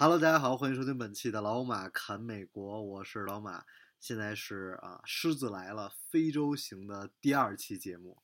[0.00, 3.64] Hello，大家好，欢迎收听本期的老马侃美国，我是老马。
[3.98, 8.22] 现在是啊，狮子来了非洲行的第二期节目，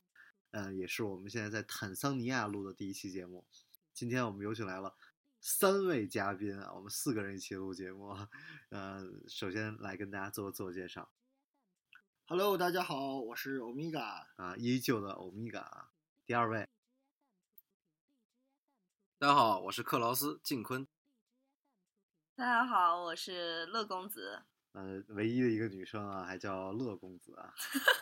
[0.53, 3.45] 嗯、也是我们现在在坦桑尼亚录的第一期节目。
[3.93, 4.95] 今天我们有请来了
[5.41, 8.17] 三位嘉宾啊，我们四个人一起录节目。
[8.69, 11.11] 呃，首先来跟大家做个自我介绍
[12.27, 14.29] Hello，大家好，我是欧米伽。
[14.37, 15.91] 啊，依旧的欧米伽啊。
[16.25, 16.69] 第二位
[19.19, 20.87] 大家好，我是克劳斯静坤。
[22.37, 24.43] 大家好，我是乐公子。
[24.73, 27.55] 呃，唯一的一个女生啊，还叫乐公子啊。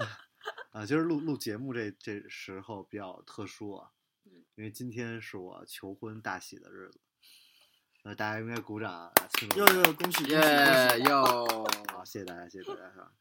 [0.73, 3.91] 啊，今儿录录节目这这时候比较特殊啊，
[4.25, 6.99] 嗯因为今天是我求婚大喜的日子。
[8.05, 9.59] 呃，大家应该鼓掌啊，庆祝！
[9.59, 11.03] 又又恭喜耶恭喜！
[11.13, 11.47] 哟，
[11.93, 13.13] 好，谢谢大家，谢谢大家啊。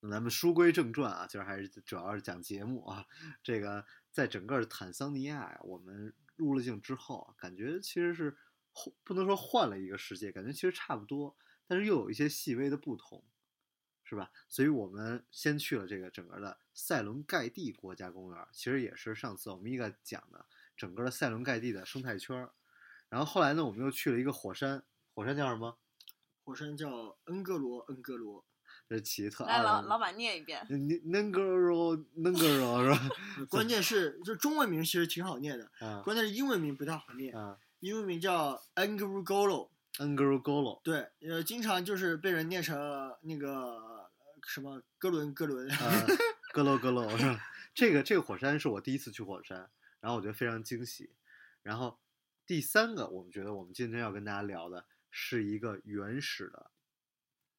[0.00, 3.06] 那咱们书归正传啊，今儿还是主要是讲节目啊。
[3.40, 8.45] 这个在整个坦桑尼亚呀，我们入了境之后啊，感觉其实是换
[9.04, 13.24] 不能说换了一个世界，感觉其实差不多，但是又有一些细微的不同，
[14.04, 14.30] 是吧？
[14.48, 20.46] 所以我们先去了这个整个的塞伦盖蒂国家公园，其实也是上次我们一个讲的
[20.76, 22.52] 整个的塞伦盖蒂的生态圈儿。
[23.08, 25.78] 然后后来呢，我们又去了一个火山，火山叫什么？
[26.44, 28.44] 火山叫恩格罗，恩格罗。
[28.88, 30.64] 这起的特来，老老板念一遍。
[30.68, 33.08] 你能个肉能个肉是吧？
[33.50, 37.36] 关键是，就中文名其实挺好念的，嗯关键是英文名不太好念。
[37.36, 44.10] 啊英文名叫 Angorogoro，n g o r o g o l o 对，呃，经常就是被人念成那个呃
[44.46, 45.68] 什么哥伦哥伦。
[45.68, 46.06] 呃，
[46.54, 47.40] 咯喽咯喽是吧？
[47.74, 51.10] 这个这个火山是我第一次去火山，然后我觉得非常惊喜。
[51.62, 51.98] 然后
[52.46, 56.70] 第三个，我们觉得我们今天要跟大家聊的是一个原始的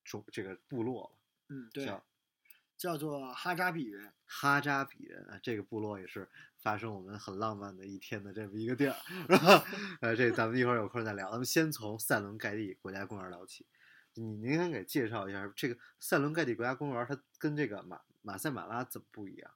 [0.03, 1.18] 种这个部落，
[1.50, 2.03] 嗯，对，叫
[2.78, 4.14] 叫做哈扎比人。
[4.26, 8.96] 哈扎比人啊，这个部落也是发生我们很浪漫的一天的这么一个地儿，
[9.28, 9.64] 是吧？
[10.02, 11.32] 呃，这咱们一会儿有空再聊。
[11.32, 13.66] 咱们先从塞伦盖蒂国家公园聊起。
[14.14, 19.52] 你您先给介绍一下这个塞伦盖蒂国家公园，它跟这个马马赛马拉怎么不一样？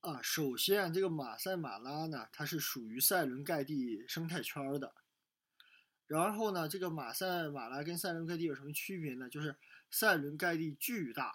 [0.00, 4.94] 啊，首先啊，这个马赛马拉呢，它是属于塞伦盖蒂生态圈儿的。
[6.06, 9.28] 然后呢，这个马赛马拉跟塞伦盖蒂有什么区别呢？
[9.28, 9.56] 就是
[9.90, 11.34] 塞伦盖蒂巨大，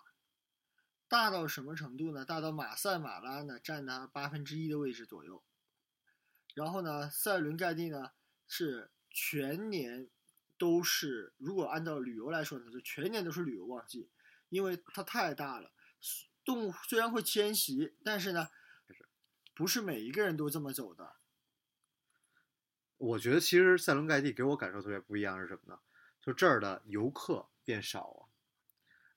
[1.09, 2.23] 大到什么程度呢？
[2.23, 5.43] 大到马赛马拉呢占它八分之一的位置左右。
[6.53, 8.11] 然后呢，塞伦盖蒂呢
[8.47, 10.07] 是全年
[10.57, 14.07] 都是，如果按照旅游来说呢，就全年都是旅游旺季，
[14.49, 15.71] 因为它太大了。
[16.45, 18.49] 动物虽然会迁徙，但是呢，
[19.55, 21.15] 不是每一个人都这么走的。
[22.97, 25.79] 我觉得其实塞伦盖蒂给我感受特别不一样是什么呢？
[26.21, 28.18] 就这儿的游客变少了，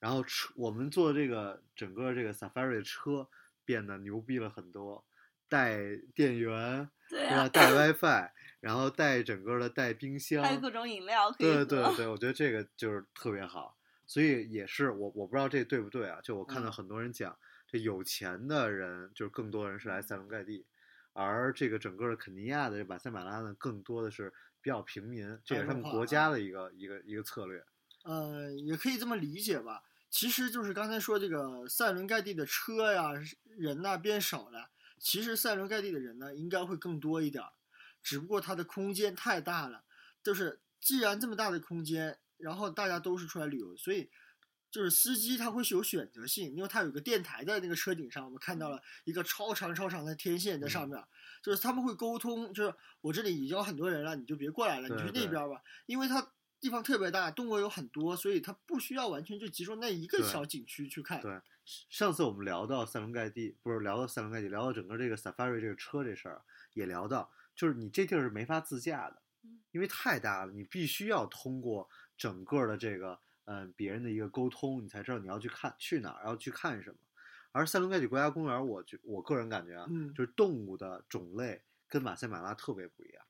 [0.02, 3.28] 然后车我们坐这个整个这个 safari 的车
[3.64, 5.04] 变得牛逼了很多，
[5.48, 5.78] 带
[6.12, 7.36] 电源，对对吧？
[7.36, 11.64] 啊，带 WiFi，然后带整个的带冰箱，还有各种饮料可以对。
[11.64, 16.18] 对对，我觉得这个就是特别好，所以也是我我不知道这对不对啊？
[16.20, 17.38] 就我看到嗯很多人讲，
[17.68, 20.66] 这有钱的人就是更多人是来塞伦盖蒂，
[21.12, 27.64] 而这个整个的肯尼亚的这马赛马拉呢，更多的是比较平民，这也是他们国家的一个一个一个策略。
[28.02, 29.80] 呃，也可以这么理解吧。
[30.12, 33.12] 其实就是刚才说这个塞伦盖蒂的车呀、
[33.56, 34.68] 人呐、变少了，
[34.98, 37.50] 其实塞伦盖蒂的人呢应该会更多一点儿，
[38.02, 39.84] 只不过它的空间太大了。
[40.22, 44.10] 就是既然这么大的空间，然后大家都是出来旅游，所以
[44.70, 51.08] 就是司机他会是有选择性，因为他有个电台在那个车顶上，我们看到了一个超长超长的天线在上面儿，
[51.42, 56.32] 就是他们会沟通，就是我这里已经有很多人了，你就别过来了，你去那边儿吧，因为它
[56.62, 61.20] 地方特别大，动物有很多，所以它不需要完全就集中那一个小景区去看。
[61.20, 61.40] 对
[61.90, 66.40] 上次我们聊到塞伦盖蒂，不是聊到塞伦盖蒂，聊到整个这个 safari 这个车这事儿，
[66.74, 76.96] 也聊到，就是你这地儿是没法自驾的嗯，因为太大了，你必须要通过整个的这个嗯、呃别人的一个沟通，你才知道你要去看去哪儿，要去看什么。
[77.50, 83.24] 而塞伦盖蒂国家公园，我觉我个人感觉啊，嗯就是动物的种类跟马赛马拉特别不一样。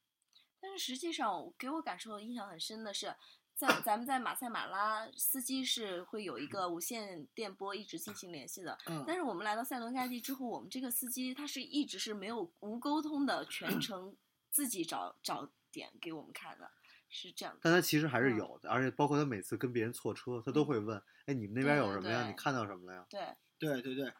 [0.72, 3.14] 但是实际上，给我感受印象很深的是，
[3.54, 8.78] 在咱们在马赛马拉，司机是会有一个无线电波一直进行联系的。
[8.86, 14.16] 嗯，但是我们来到塞伦盖蒂之后，我们这个司机他是一直是没有无沟通的，全程
[14.48, 16.70] 自己找找点给我们看的，
[17.10, 17.54] 是这样。
[17.60, 20.96] 但他其实还是嗯有的，而且包括他每次跟别人错车，他都会问
[21.28, 22.22] ：“哎，你们那边有什么呀？
[22.22, 23.20] 对你看到什么了呀对，
[23.58, 24.10] 对对对，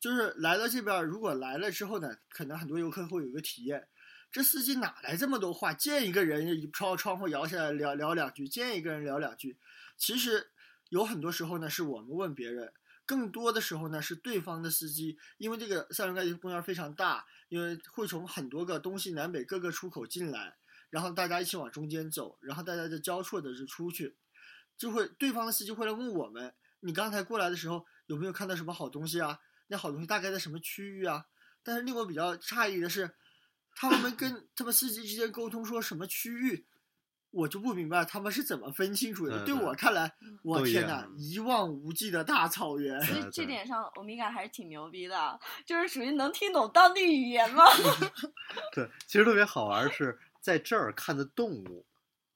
[0.00, 3.86] 就是来到这边儿，如果来了之后呢，可能很多游客会有一个体验，
[4.30, 5.72] 这司机哪来这么多话？
[5.72, 9.58] 见一个人一窗窗户摇下来聊聊两句，见一个人聊两句。
[9.96, 10.50] 其实
[10.90, 12.72] 有很多时候呢，是我们问别人，
[13.06, 20.56] 更多的时候呢是对方的司机，因为这个塞伦盖蒂公园非常大，因为会从很多个东西南北各个出口进来，
[20.90, 24.16] 然后大家一起往中间走，然后大家就交错的就出去，
[24.76, 29.40] 就会对方的司机会来问我们，你刚才过来的时候有没有看到什么好东西啊？
[29.68, 31.24] 那好东西大概在什么区域啊？
[31.62, 33.10] 但是令我比较诧异的是，
[33.80, 36.64] 他们跟他们司机之间沟通说什么区域，
[37.30, 39.38] 我就不明白他们是怎么分清楚的。
[39.44, 43.00] 对对对我看来嗯，我天哪，一望无际的大草原。
[43.02, 47.64] 其实这点上，欧米伽还是挺牛逼的，就是属于能听懂当地语言吗？
[48.74, 51.86] 对，其实特别好玩儿是在这儿看的动物，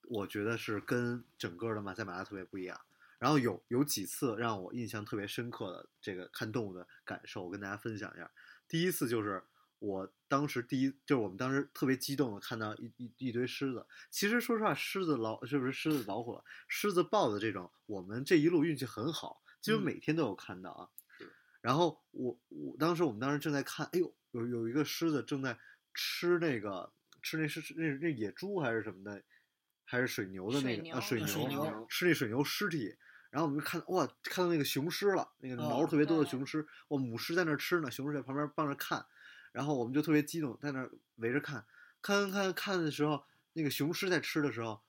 [0.04, 2.80] 我觉得是跟整个的马赛马拉特别不一样。
[3.18, 8.30] 然后有有几次让我印象特别深刻的这个看动物的感受，我跟大家分享一下。
[8.68, 9.42] 第一次就是
[9.82, 13.84] 我当时第一就是我们当时特别激动的看到一一一堆狮子。
[14.10, 16.44] 其实说实话，狮子老是不是狮子老虎了？
[16.68, 20.88] 狮子豹子这种，我们这一路运气很好，几乎嗯每天都有看到啊。
[21.18, 21.28] 是
[21.60, 25.58] 然后我我当时我们当时正在看，哎呦，有有一个狮子正在
[25.92, 29.20] 吃那个吃那是是那那野猪还是什么的，
[29.84, 32.96] 还是水牛的那个水牛啊水牛牛吃那水牛尸体。
[33.30, 39.04] 然后我们就看哇，看到那个雄狮了，那个毛哦特别多的雄狮，哇，母狮在那儿吃呢，雄狮在旁边帮着看，
[39.52, 41.64] 然后我们就特别激动，在那儿围着看，
[42.00, 43.22] 看看看看的时候，
[43.52, 44.80] 那个雄狮在吃的时候，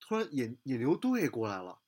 [0.00, 1.78] 突然野野牛队过来了，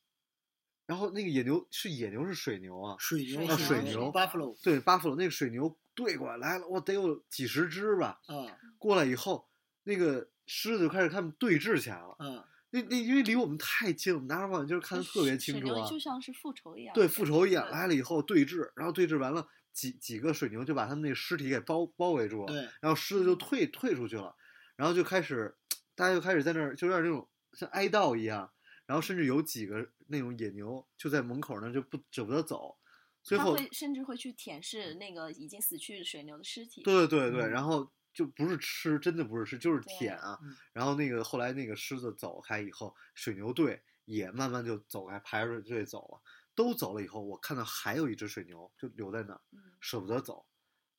[0.87, 8.21] 然后那个野牛是野牛是水牛啊，水牛，啊水牛 buffalo 对，巴夫罗那个水牛队过来来了，哇，得有几十只吧。
[8.27, 8.47] 啊
[8.79, 9.49] 过来以后，
[9.85, 12.15] 那个狮子就开始跟他们对峙起来了。
[12.19, 15.99] 嗯，那那因为离我们太近了，我们拿着望远镜看的特别清楚啊就。
[15.99, 16.93] 像是复仇一样。
[16.95, 24.35] 对，复仇一样来了以后对峙，然后对峙完了，几几个水牛就把他们那个尸体给包包围住了，对，然后狮子就退退出去了，
[24.77, 25.55] 然后就开始
[25.95, 28.51] 大家就开始在那儿就有点那种像哀悼一样，
[28.87, 32.79] 然后甚至有几个那种野牛就在门口那儿就不舍不得走，
[33.23, 36.83] 最后他会甚至会去舔舐那个已经死去的水牛的尸体。
[36.83, 40.55] 对对对，嗯然后就不是吃，真的不是吃，就是舔啊嗯。
[40.73, 46.21] 然后那个后来那个狮子走开以后，水牛队也慢慢就走开，排着队走了。
[46.55, 50.47] 都走了以后，我看到还有一只水牛就留在那儿，嗯，舍不得走。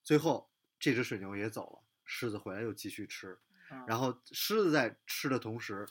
[0.04, 0.50] 最后
[0.80, 3.38] 这只水牛也走了，狮子回来又继续吃。
[3.70, 5.88] 啊然后狮子在吃的同时，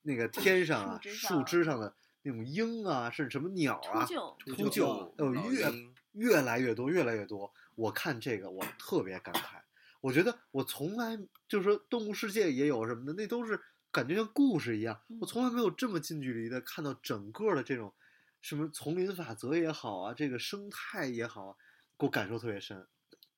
[0.00, 4.06] 那个天上啊，树枝上的那种鹰啊，甚至什么鸟啊，
[4.38, 5.70] 秃鹫，呃越
[6.12, 7.52] 越来越多，越来越多。
[7.74, 9.60] 我看这个，我特别感慨。
[10.00, 13.60] 我觉得我从来就是说，动物世界也有什么的，那都是
[13.90, 15.00] 感觉像故事一样。
[15.20, 17.94] 我嗯从来没有这么近距离的看到整个的这种
[18.42, 21.56] 什么丛林法则也好啊，这个生态也好啊，
[21.96, 22.86] 给我感受特别深。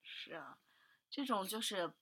[0.03, 0.57] 是啊，
[1.09, 1.93] 这种就是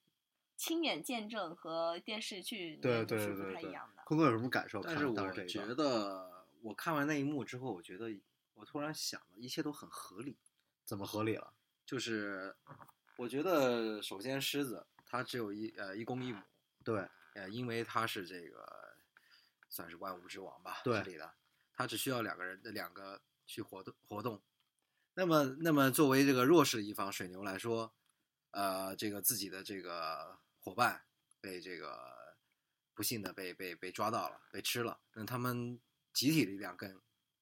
[0.55, 4.03] 亲眼见证和电视剧对对对对太一样的。
[4.05, 4.81] 坤哥有什么感受？
[4.81, 8.09] 但是我觉得，我看完那一幕之后，我觉得
[8.53, 10.38] 我突然想了，一切都很合理。
[10.85, 11.53] 怎么合理了？
[11.85, 12.55] 就是
[13.17, 16.41] 我觉得，首先狮子它只有一呃一公一母，
[16.83, 18.95] 对呃，因为它是这个
[19.69, 21.33] 算是万物之王吧，对这里的，
[21.74, 24.42] 它只需要两个人的两个去活动活动。
[25.15, 27.94] 那么，那么作为这个弱势的一方水牛来说，
[28.51, 31.06] 呃，这个自己的这个伙伴
[31.39, 32.36] 被这个
[32.96, 35.80] 不幸的被被被抓到了，被吃了，那他们
[36.13, 37.01] 集体力量更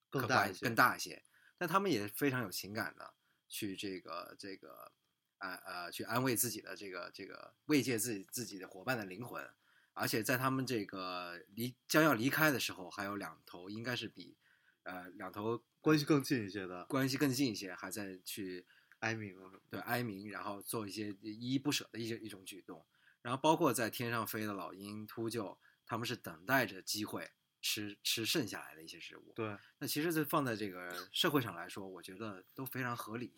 [0.10, 1.24] 更大更大一些。
[1.58, 3.14] 但他们也非常有情感的
[3.48, 4.92] 去这个这个
[5.38, 9.48] 啊呃去安慰自己的这个这个慰藉自己自己的伙伴的灵魂，
[9.94, 14.38] 而且在他们这个离将要离开的时候，还有两头应该是比
[14.84, 18.66] 呃两头关系更近一些的关系更近一些，还在去
[19.00, 19.36] 哀鸣
[19.70, 22.86] 对哀鸣，然后做一些依依不舍的一些一种举动，
[23.22, 27.32] 然后包括在天上飞的老鹰、秃鹫，他们是等待着机会
[27.62, 29.34] 吃吃剩下来的一些食物。
[29.36, 33.36] 对那其实这放在这个社会上来说，我觉得都非常合理。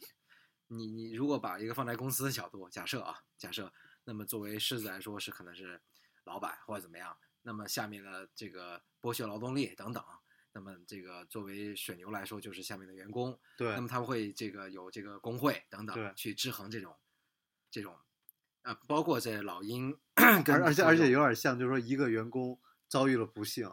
[0.68, 3.72] 你你如果把一个放在公司的角度，假设啊，假设，
[4.06, 5.82] 那么作为狮子来说是可能是
[6.26, 10.04] 老板或者怎么样，那么下面的这个剥削劳动力等等，
[10.52, 16.96] 那么这个作为水牛来说就是下面的员工，对那么他们会这个有这个工会等对等去制衡这种
[17.72, 17.96] 这种
[18.62, 23.70] 啊，包括这老鹰 而而且而且有点像，就是说一个员工遭遇了不幸，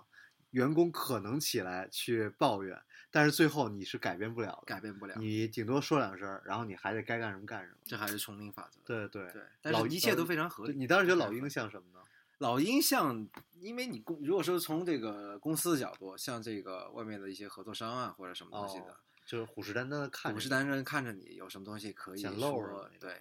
[0.50, 7.76] 员工可能起来去抱怨，但是最后你是改变不了的，改变不了，你顶多说两声，然后你还得该干什么干什么。
[7.84, 8.80] 这还是丛林法则。
[8.84, 10.74] 对对对，但老是一切都非常合理。
[10.74, 12.04] 你当时觉得老鹰像什么呢？
[12.40, 13.28] 老鹰像，
[13.60, 23.20] 因为你公如果说从这个公司的角度，像这个外面的一些合作商啊或者什么东西的，哦就是虎视眈眈的看着，虎视眈眈看着你有什么东西可以想露着说对，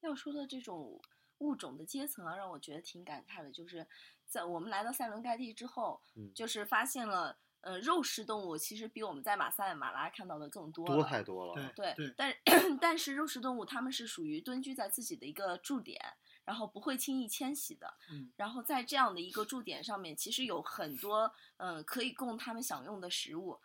[0.00, 1.00] 要说的这种
[1.38, 3.86] 物种的阶层啊，让我觉得挺感慨的，就是
[4.26, 11.72] 在我们来到塞伦盖蒂之后，嗯就是发现了，呃，肉食动物其实比我们在马赛马拉看到的更多多太多了。
[11.74, 12.34] 对，对但
[12.78, 15.98] 但是肉食动物它们是属于蹲居在自己的一个驻点，
[16.44, 17.94] 然后不会轻易迁徙的。
[18.10, 23.60] 嗯，然后在这样的一个驻点上面，其实有很多呃可以供他们享用的食物。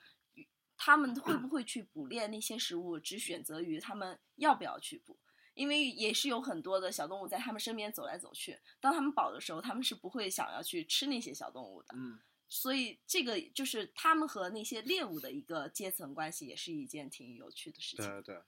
[0.82, 5.20] 他们会不会去捕猎那些食物，只选择于他们要不要去捕，
[5.54, 8.58] 因为也是有很多的小动物在他们身边走来走去。
[8.80, 11.90] 当他们饱的时候，他们是不会想要去吃那些小动物的。
[11.98, 18.06] 嗯，所以这个就是他们和那些猎物的一个阶层关系，也是一件挺有趣的事情。
[18.06, 18.42] 对对，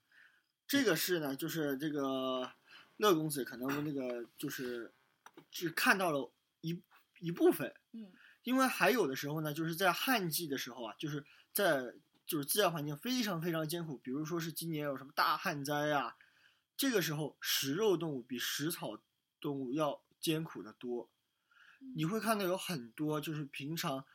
[0.65, 2.49] 这个是呢，就是这个
[3.01, 4.93] 乐公子可能那个就是
[5.49, 6.31] 只看到了
[6.61, 6.79] 一
[7.19, 11.95] 一部分，嗯因为还有的时候呢，就是在旱季的时候啊，就是在
[12.27, 16.15] 就是自然环境非常非常艰苦，比如说是今年有什么大旱灾啊，
[16.77, 18.99] 这个时候食肉动物比食草
[19.39, 21.09] 动物要艰苦的多。
[21.95, 24.05] 你会看到有很多就是平常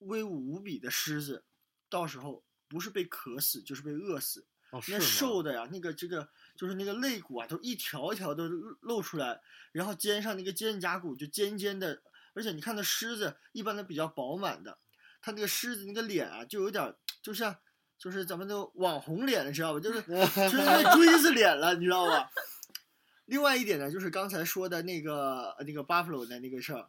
[0.00, 1.44] 威武无比的狮子，
[1.88, 4.46] 到时候不是被渴死就是被饿死。
[4.70, 8.48] 哦，那瘦的呀，那个这个就是那个肋骨啊，都一条一条都
[8.80, 9.40] 露出来，
[9.72, 12.02] 然后肩上那个肩胛骨就尖尖的，
[12.34, 14.78] 而且你看那狮子一般都比较饱满的，
[15.20, 17.56] 它那个狮子那个脸啊，就有点就像
[17.98, 19.80] 就是咱们的网红脸你，知道吧？
[19.80, 22.30] 就是就是那锥子脸了，你知道吧？
[23.26, 26.88] 另外一点呢，就是刚才说的那个那个 buffalo 的那个事儿，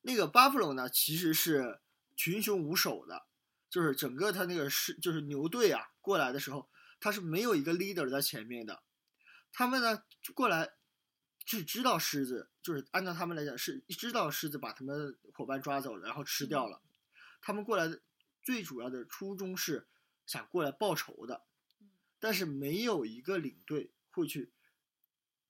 [0.00, 1.80] 那个 buffalo 呢，其实是
[2.16, 3.22] 群雄无首的，
[3.70, 6.68] 就是整个他那个是就是牛队啊过来的时候，
[7.00, 8.82] 他是没有一个 leader 在前面的，
[9.52, 10.74] 他们呢就过来
[11.46, 16.82] 只知道狮子，就是按照他们来讲是知道狮子把他们伙伴抓走了，然后吃掉了，
[17.40, 18.02] 他们过来的
[18.42, 19.88] 最主要的初衷是
[20.26, 21.44] 想过来报仇的，
[22.20, 24.52] 但是没有一个领队会去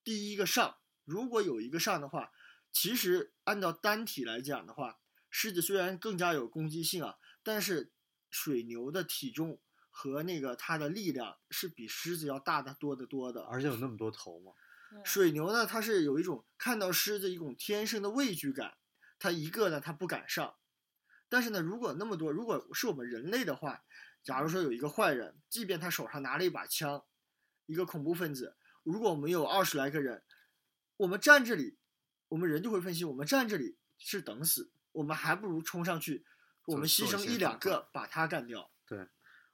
[0.04, 2.32] 第一个上，如果有一个上的话，
[2.70, 7.92] 其实按照单体来讲的话，狮子虽然更加有攻击性啊，但是
[8.30, 9.60] 水牛的体重
[9.92, 13.44] 和那个它的力量是比狮子要大得多得多的。
[13.44, 14.52] 而且有那么多头嘛。
[15.04, 18.74] 水牛呢，它是有一种看到狮子一种天生的畏惧感，
[19.20, 20.56] 它一个呢它不敢上，
[21.28, 23.84] 但是呢，如果那么多，如果是我们人类的话，
[24.22, 27.04] 假如说有一个坏人，即便他手上拿了一把枪，
[27.64, 30.22] 一个恐怖分子，如果我们有二十来个人，
[30.98, 31.78] 我们站这里，
[32.28, 36.26] 我们人就会分析，我们站这里是等死，我们还不如冲上去，
[36.66, 38.70] 我们牺牲一两个把他干掉。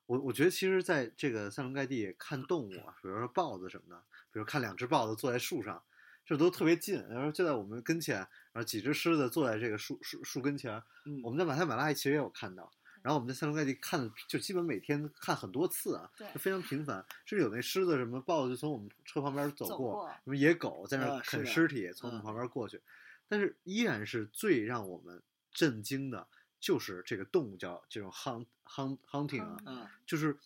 [0.09, 5.83] 我我觉得其实在这个塞伦盖蒂看动物啊，比如说豹子什么的，比如看两只豹子坐在树上，
[6.25, 10.83] 这都特别近，然后就在我们跟前，然后几只狮子坐在这个树树树跟前。
[11.05, 12.73] 嗯，我们在马赛马拉其实也有看到，
[13.03, 22.25] 然后我们在塞伦盖蒂看的就基本每天看很多次啊，对就非常频繁，甚至有那狮子什么豹子就从我们车旁边走过，走过什么野狗在那啃尸体，从我们嗯。
[22.25, 22.81] 旁边过去，
[23.29, 25.23] 但是依然是最让我们
[25.53, 26.27] 震惊的，
[26.61, 30.39] 就是这个动物叫这种 hunt hunt hunting 啊，就是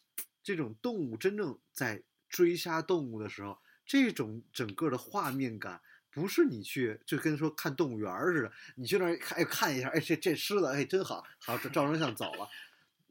[0.42, 12.49] 这种动物真正在追杀动物的时候，这种整个的画面感，不是你去就跟说看动物园儿似的，你去那儿看哎看一下，哎这这狮子哎真好，好照照张相走了，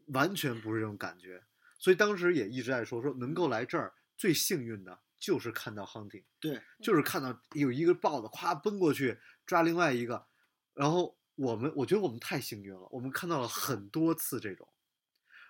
[0.08, 1.44] 完全不是这种感觉。
[1.80, 9.18] 所以当时也一直在说说能够来这儿最幸运的就是看到 hunting，对，就是看到有一个豹子咵奔过去
[9.48, 10.28] 抓另外一个，
[10.76, 14.68] 然后我们我觉得我们太幸运了，我们看到了很多次这种。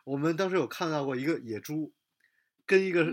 [0.03, 1.93] 我们当时有看到过一个野猪，
[2.65, 3.05] 跟一个、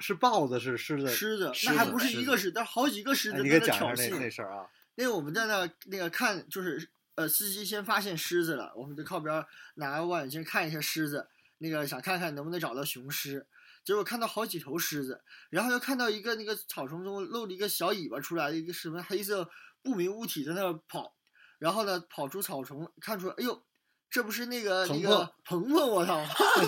[0.00, 3.96] 是豹子是狮子，狮子那还不是一个狮子，但好几个狮哎子在那挑衅。
[3.96, 4.66] 下那那事儿啊。
[4.94, 13.46] 因为我们在那那个看，就是呃，司机先发现狮子了，我们就靠边儿拿望远镜看一下狮子，那个想看看能不能找到雄狮。
[13.82, 19.50] 结果看到好几头狮子，然后又看到一个那个草丛中露了一个小尾巴出来，一个什么黑色
[19.82, 21.14] 不明物体在那儿跑，
[21.60, 23.62] 然后呢跑出草丛，看出哎呦，
[24.08, 26.18] 这不是那个那个鹏鹏，我操，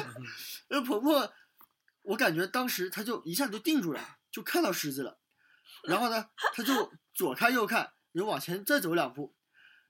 [0.69, 1.31] 那鹏鹏，
[2.03, 5.19] 我感觉当时他就一下就定住了，就看到狮子了，
[5.85, 9.35] 然后呢他就左看右看，又往前再走两步，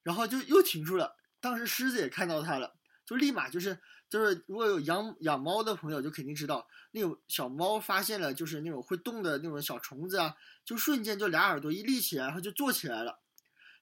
[0.05, 1.17] 然后就又停住了。
[1.41, 13.19] 当时狮子也看到他了，就立马就是就是，如果有养养猫的朋友就肯定知道，那种小猫发现了就是那种会动的那种小虫子啊，就瞬间就俩耳朵一立起来，然后就坐起来了，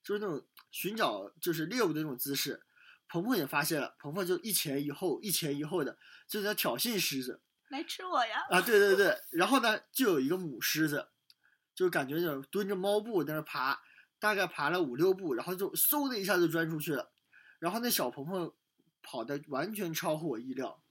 [0.03, 2.63] 就是那种寻找就是猎物的那种姿势。
[3.09, 5.99] 鹏鹏也发现了，鹏鹏就一前一后，一前一后的
[6.29, 7.41] 就在挑衅狮子。
[7.69, 8.47] 来吃我呀！
[8.51, 11.09] 啊，对对对，然后呢，就有一个母狮子，
[11.75, 13.81] 就感觉就蹲着猫步在那爬，
[14.19, 17.13] 大概爬了五六步，然后就嗖的一下就钻出去了。
[17.59, 18.53] 然后那小鹏鹏
[19.03, 20.83] 跑的完全超乎我意料，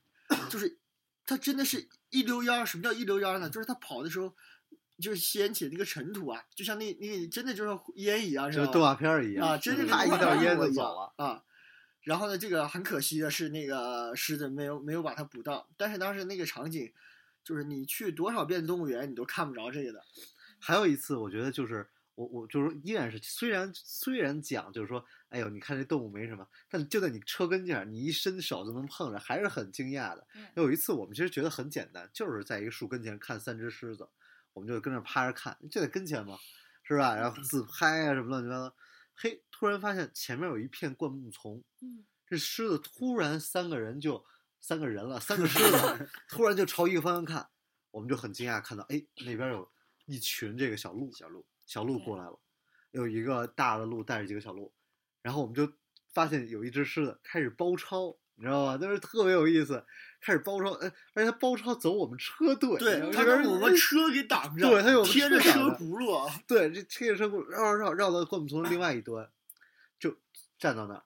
[0.50, 0.80] 就是
[1.26, 2.66] 他真的是一溜烟儿。
[2.66, 3.50] 什么叫一溜烟儿呢？
[3.50, 4.36] 就是他跑的时候，
[5.00, 8.66] 就是掀起那个尘土啊，就像那那真的就像烟一样，是吧？
[8.66, 11.14] 就动画片儿一样啊，真是他一道烟就走了。
[11.18, 11.44] 啊。
[12.02, 15.70] 然后呢，这个很可惜的是，那个狮子没有没有把它捕到。
[15.78, 16.92] 但是当时那个场景，
[17.44, 20.02] 就是你去多少遍动物园，你都看不着这个的。
[20.60, 30.26] 还有一次，我觉得就是我我就是依然是虽然虽然讲就是说，哎呦，你看这动物没什么，但就在你车跟前儿，你一伸手就能碰着，还是很惊讶的。
[30.36, 34.08] 嗯有一次我们其实觉得很简单，就是在一个树跟前看三只狮子，
[34.54, 36.38] 我们就跟着趴着看，就在跟前嘛，
[36.84, 37.16] 是吧？
[37.16, 38.76] 然后自拍啊什么乱七八糟。
[39.16, 44.24] 嘿，突然发现前面有一片灌木丛，嗯这狮子突然三个人就
[44.60, 47.50] 三个人了，三个狮子 突然就朝一个方向看，
[47.92, 49.70] 我们就很惊讶，看到哎那边有
[50.06, 52.40] 一群这个小鹿，小鹿小鹿过来了，
[52.92, 54.72] 有一个大的鹿带着几个小鹿，
[55.22, 55.72] 然后我们就
[56.14, 58.78] 发现有一只狮子开始包抄，你知道吗？
[58.80, 59.86] 但是特别有意思，
[60.22, 66.34] 开始包抄，哎，而且他包抄走我们车队，对，他把我们车给挡着，对他有贴着车轱辘啊。
[66.48, 69.30] 对，这贴着车轱辘绕绕绕绕到灌木丛的另外一端，
[70.00, 70.16] 就
[70.58, 71.04] 站到那儿，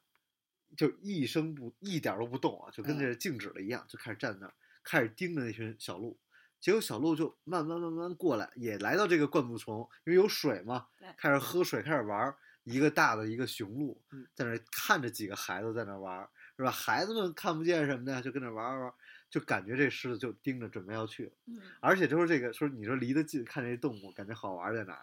[0.77, 6.19] 就一声不一点儿都不动啊，就跟这静止了一样，就开始站那儿，开始盯着那群小鹿。
[6.61, 10.85] 结果小鹿就慢慢慢慢过来，也来到这个灌木丛，因为有水嘛，
[11.17, 12.37] 开始喝水，开始玩儿。
[12.65, 16.71] 一个大的一个雄鹿嗯在那儿看着几个孩子在那玩儿，是吧？
[16.71, 18.93] 孩子们看不见什么的，就跟那玩儿玩儿，
[19.29, 21.31] 就感觉这狮子就盯着准备要去。
[21.45, 25.01] 嗯而且就是这个说，你说离得近看这动物，感觉好玩在哪？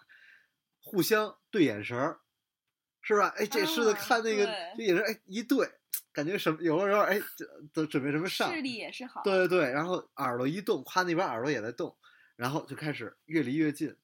[0.79, 2.19] 互相对眼神儿，
[3.01, 3.27] 是吧？
[3.37, 5.69] 哎，这狮子啊看那个、对这眼神儿，哎，一对，
[6.11, 6.61] 感觉什么？
[6.61, 8.51] 有的时候，哎，这都准备什么上？
[8.51, 9.21] 视力也是好。
[9.23, 11.95] 对对对，然后耳朵一动，夸那边耳朵也在动，
[12.35, 13.95] 然后就开始越离越近，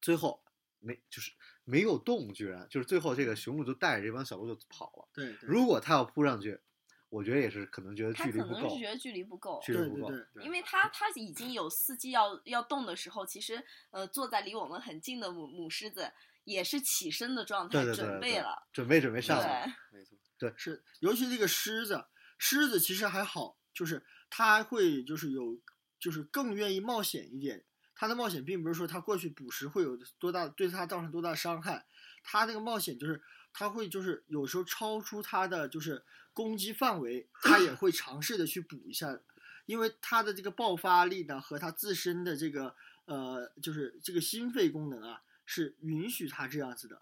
[0.00, 0.42] 最后
[0.78, 1.32] 没就是
[1.64, 5.08] 没有动，居然就是最后这个雄鹿就带着这帮小鹿就跑了。
[5.14, 6.60] 对对如果他要扑上去，
[7.08, 10.08] 我觉得也是可能觉得他距离不够可能是，觉得距离不够，距离不够。
[10.08, 16.10] 对对对，因为他他已经有司机要要动的时候，其实呃坐在离我们很近的母母狮子
[16.44, 18.68] 也是起身的状态，对对对对准备了。
[18.72, 19.72] 准备准备上来。
[19.90, 22.06] 对，没错，对是，尤其这个狮子，
[22.38, 25.60] 狮子其实还好，就是它会就是有
[26.00, 27.64] 就是更愿意冒险一点。
[28.02, 31.86] 它的冒险并不是说他过去捕食会有多大对他造成多大伤害，
[32.24, 39.20] 他那个冒险就是他会就是有时候超出他的就是攻击范围，他也会尝试的去补一下，
[39.66, 47.00] 因为他的这个爆发力呢和他自身的这个呃就是这个心肺功能啊是允许他这样子的。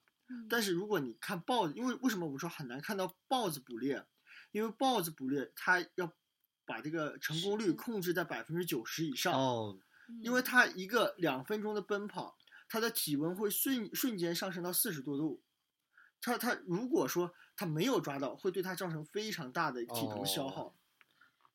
[0.50, 4.04] 但是如果你看豹子，因为为什么我们说很难看到豹子捕猎？
[4.52, 6.12] 因为豹子捕猎它要
[6.66, 9.80] 把这个成功率控制在百分之九十以上，哦，
[10.20, 12.36] 因为它一个两分钟的奔跑，
[12.68, 15.42] 它的体温会瞬瞬间上升到四十多度。
[16.20, 20.76] 它它如果说它没有抓到，会对它造成非常大的体能消耗。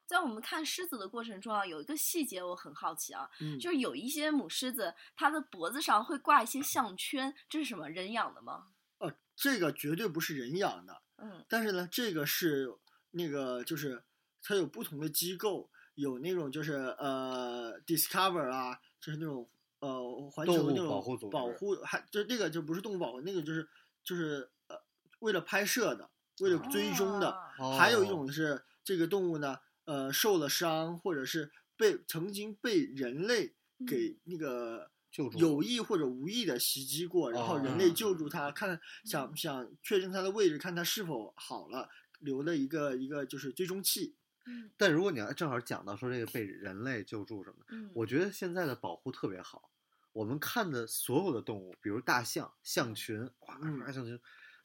[0.07, 7.89] 在我们看狮子的过程中啊，有一个细节我很好奇啊，嗯，就是有一些母狮子，它的脖子上会挂一些项圈，这是什么？
[7.89, 8.67] 人养的吗？
[8.99, 12.77] 哦，这个绝对不是人养的，嗯但是呢，这个是
[13.11, 14.03] 那个就是
[14.43, 23.67] 它有不同的机构，有那种就是呃 Discover 啊，就是那种呃环球那种保护组保护，还就那个就不是动物保护，那个就是
[24.03, 24.77] 就是呃
[25.19, 27.29] 为了拍摄的，为了追踪的。
[27.31, 33.55] 啊还有一哦种是这个动物呢，呃受了伤，或者是被曾经被人类
[33.87, 34.91] 给那个。
[35.11, 41.87] 救助有意或者无意的袭击过，然后人哦类救助它，看想想确认它的位置，看它是否好了，
[42.19, 44.13] 留了一个一个就是追踪器。
[44.45, 49.71] 嗯但如果你要正好讲到说这个被人类救助什么的，嗯，我觉得现在的保护特别好。
[50.13, 54.17] 我们看的所有的动物，比如大象、象群，哇，嗯哇象群，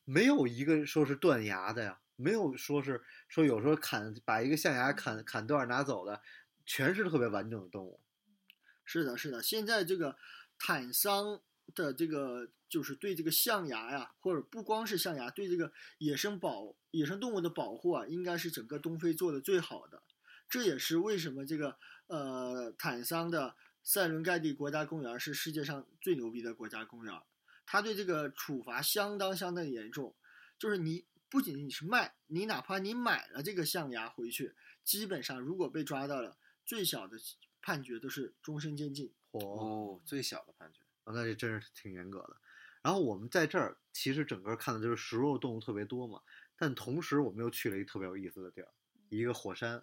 [0.04, 6.22] 没有一个说是断崖的呀，没有说是说有时候砍把一个象牙砍砍断拿走的，
[6.64, 8.00] 全是特别完整的动物。
[8.84, 10.16] 是的，是的，现在这个
[10.56, 11.40] 坦桑
[11.74, 20.02] 的这个就是对这个象牙呀，或者不光是象牙，对这个野生保野生动物的保护啊，应该是整个东非做的最好的。
[20.48, 21.76] 这也是为什么这个
[22.08, 27.14] 呃坦桑的塞伦盖蒂国家公园是世界上最牛逼的国家公园。
[27.66, 30.14] 它对这个处罚相当相当严重，
[30.58, 34.54] 就是你不仅你是卖，你哪怕你买了这个象牙回去，
[34.84, 37.16] 基本上如果被抓到了，最小的
[37.62, 39.12] 判决都是终身监禁。
[39.30, 42.36] 哦，最小的判决，啊，那这真是挺严格的。
[42.82, 46.20] 然后我们在这儿其实整个看的就是食肉动物特别多嘛，
[46.56, 48.68] 但同时我们又去了一个特别有意思的地儿，
[49.08, 49.82] 一个火山。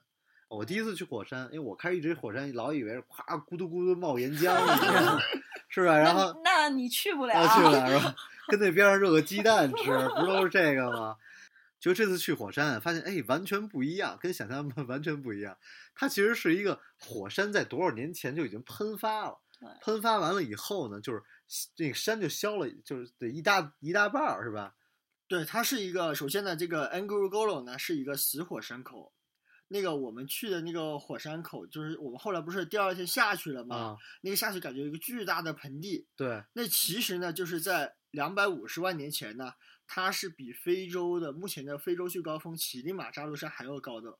[0.49, 4.55] 我第一次去火山，因为我开始一直火山老以为是咵咕嘟咕嘟冒岩浆，
[5.67, 5.97] 是吧？
[5.97, 8.15] 然后那那你去不了，啊，去不了是吧？
[8.47, 11.17] 跟那边上热个鸡蛋吃，不都是这个吗？
[11.79, 15.57] 就这次去火山，发现哎，完全不一样，跟想象的完全不一样。
[15.93, 19.46] 它其实是一个火山，在多少年前就已经喷发了对。
[19.81, 21.23] 喷发完了以后呢，就是
[21.77, 24.75] 那个山就消了，就是得一大一大半儿，是吧？
[25.27, 29.13] 对，它是一个首先呢，这个 Ngorongoro 呢是一个死火山口。
[29.69, 33.75] 那个我们去的那个火山口，就是我们后来不是第二天下去了吗？
[33.75, 39.51] 啊，那个下去感觉一个巨大的盆地，对，那其实呢，就是在两百五十万年前呢，
[39.85, 44.17] 它是比非洲的目前的非洲最高峰乞力马扎罗山还要高的。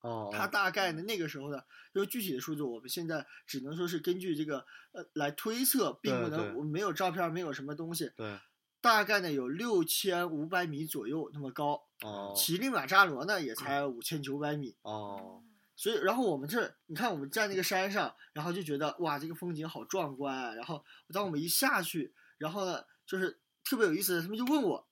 [0.00, 1.60] 哦，它大概呢那个时候呢，
[1.92, 8.10] 因为具体的数字我们现在只能说是根据这个呃来推测，并不能我们没有照片，没有什么东西。
[8.16, 8.38] 对，
[8.80, 14.76] 大概呢有六千五百米左右那么高，哦，乞力马扎罗呢也才五千九百米。
[14.82, 15.42] 哦，
[15.74, 20.54] 所以，然后我们这，你看我们在那个山上，然后就觉得哇，这个风景好壮观啊。
[20.54, 24.85] 然后当我们一下去，然后呢，就是特别有意思的，他们就问我，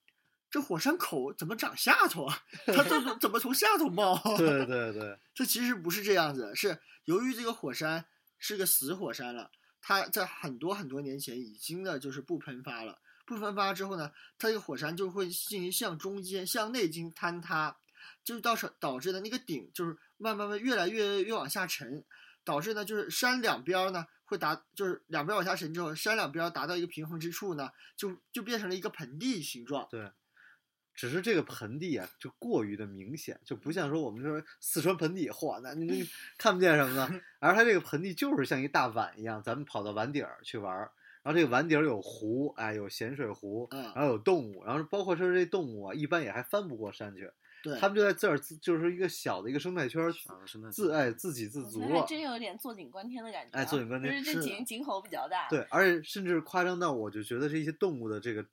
[0.55, 2.39] 这火山口怎么长下头啊？
[2.67, 4.17] 它怎么怎么从下头冒？
[4.39, 8.05] 对对对，这其实不是这样子，是由于这个火山
[8.39, 13.01] 是个死火山了，它在很多很多年前已经呢就是不喷发了。
[13.27, 17.77] 不喷发之后呢，它这个火山就会进行向中间、向内进行坍塌，
[18.23, 22.05] 就是到时导致的那个顶就是慢慢慢越来越越往下沉，
[22.45, 29.89] 导致呢就是山两边儿呢会达，就是两边儿往下沉之后，山两边儿达到一个平衡之处呢，就就变成了一个盆地形状。
[29.91, 30.13] 对，
[30.95, 37.21] 只是这个盆地啊，就过于的明显，就不像说我们说四川盆地，嚯，那你这 看不见什么呢？
[37.41, 47.31] 而它这个盆地就是像一大碗一样，咱们跑到碗底儿去玩儿，然后这个碗底儿有湖，哎，有咸水湖，嗯然后有动物，然后包括说这动物啊，一般也还翻不过山去，
[47.63, 51.81] 对，他们就在这儿自就是一个小的一个生态圈儿，小的生态自哎自给自足。
[52.07, 53.63] 真有点坐井观天的感觉啊。
[53.63, 55.49] 哎坐井观天就是这井井口比较大。
[55.49, 58.45] 对，而且甚至夸张到，我就觉得这些动物的这个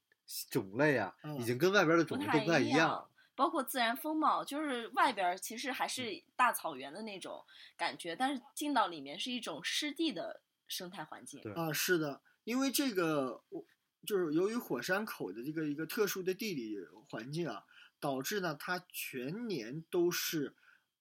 [0.49, 3.07] 种类啊，嗯已经跟外边的种类都不太一一样。
[3.33, 7.43] 包括自然风貌，就是外边其实还是大草原的那种
[7.75, 11.41] 感觉，但是进到里面是一种湿地的生态环境。
[11.41, 13.65] 对啊，是的，因为这个我
[14.05, 16.75] 就是由于火山口的这个一个特殊的地理
[17.09, 17.63] 环境啊，
[17.99, 20.53] 导致呢它全年都是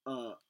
[0.05, 0.40] 呃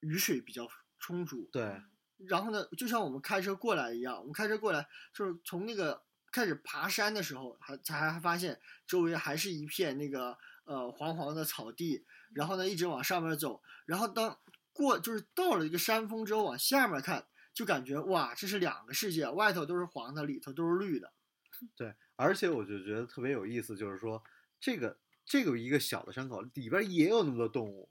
[0.00, 0.66] 雨水比较
[0.98, 1.50] 充足。
[1.52, 1.82] 对，
[2.18, 6.02] 然后呢，就像我们开车过来一样，我们开车过来就是从那个
[6.36, 14.38] 开始爬山的时候，还才还发现周围还是一片那个呃黄黄的草地，然后呢一直往上面走，然后当
[14.74, 21.10] 过就是到了一个山峰之后往下面看，就感觉哇，这是两个世界，外头都是黄的，里头都是绿的。
[21.74, 24.22] 对，而且我就觉得特别有意思，就是说
[24.60, 27.88] 这个这个一个小的山口里边也有那么多动物，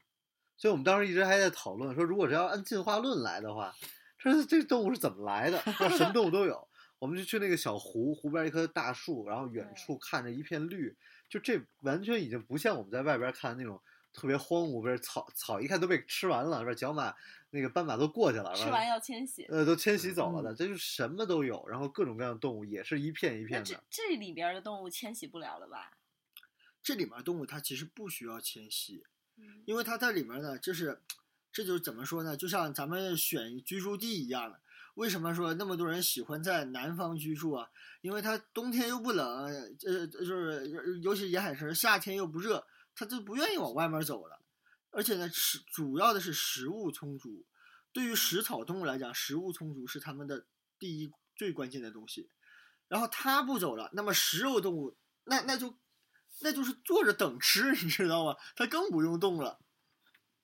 [0.55, 3.73] 所以我们当时一直还在讨论说，如果是要按进化论来的话，
[4.19, 5.59] 这这动物是怎么来的？
[5.79, 6.67] 那 什么动物都有。
[6.97, 10.95] 我们就去那个小湖，湖边一棵大树，然后远处看着一片绿，
[11.29, 13.81] 就这完全已经不像我们在外边看的那种
[14.13, 16.73] 特别荒芜，不是草草一看都被吃完了，是吧？
[16.73, 17.13] 角马
[17.49, 19.43] 那个斑马都过去了，吃完要迁徙。
[19.45, 23.83] 呃都迁徙走了的，嗯这就什么都有，然后各种各样的动物也是一片一片的。
[23.89, 25.91] 这里边的动物迁徙不了了吧？
[26.81, 29.03] 这里面动物它其实不需要迁徙，
[29.37, 31.01] 嗯因为它在里面呢，就是
[31.51, 32.37] 这就是怎么说呢？
[32.37, 34.61] 就像咱们选居住地一样的。
[34.95, 37.69] 为什么说那么多人喜欢在南方居住啊？
[38.01, 39.45] 因为它冬天又不冷，
[39.85, 44.41] 呃，就是尤其沿海城市夏天又不热，它就不愿意往外面走了。
[44.91, 47.45] 而且呢，食主要的是食物充足。
[47.91, 50.45] 对于食草动物来讲，食物充足是它们的
[50.79, 52.29] 第一最关键的东西。
[52.87, 55.77] 然后它不走了，那么食肉动物那那就
[56.41, 58.35] 那就是坐着等吃，你知道吗？
[58.55, 59.59] 它更不用动了。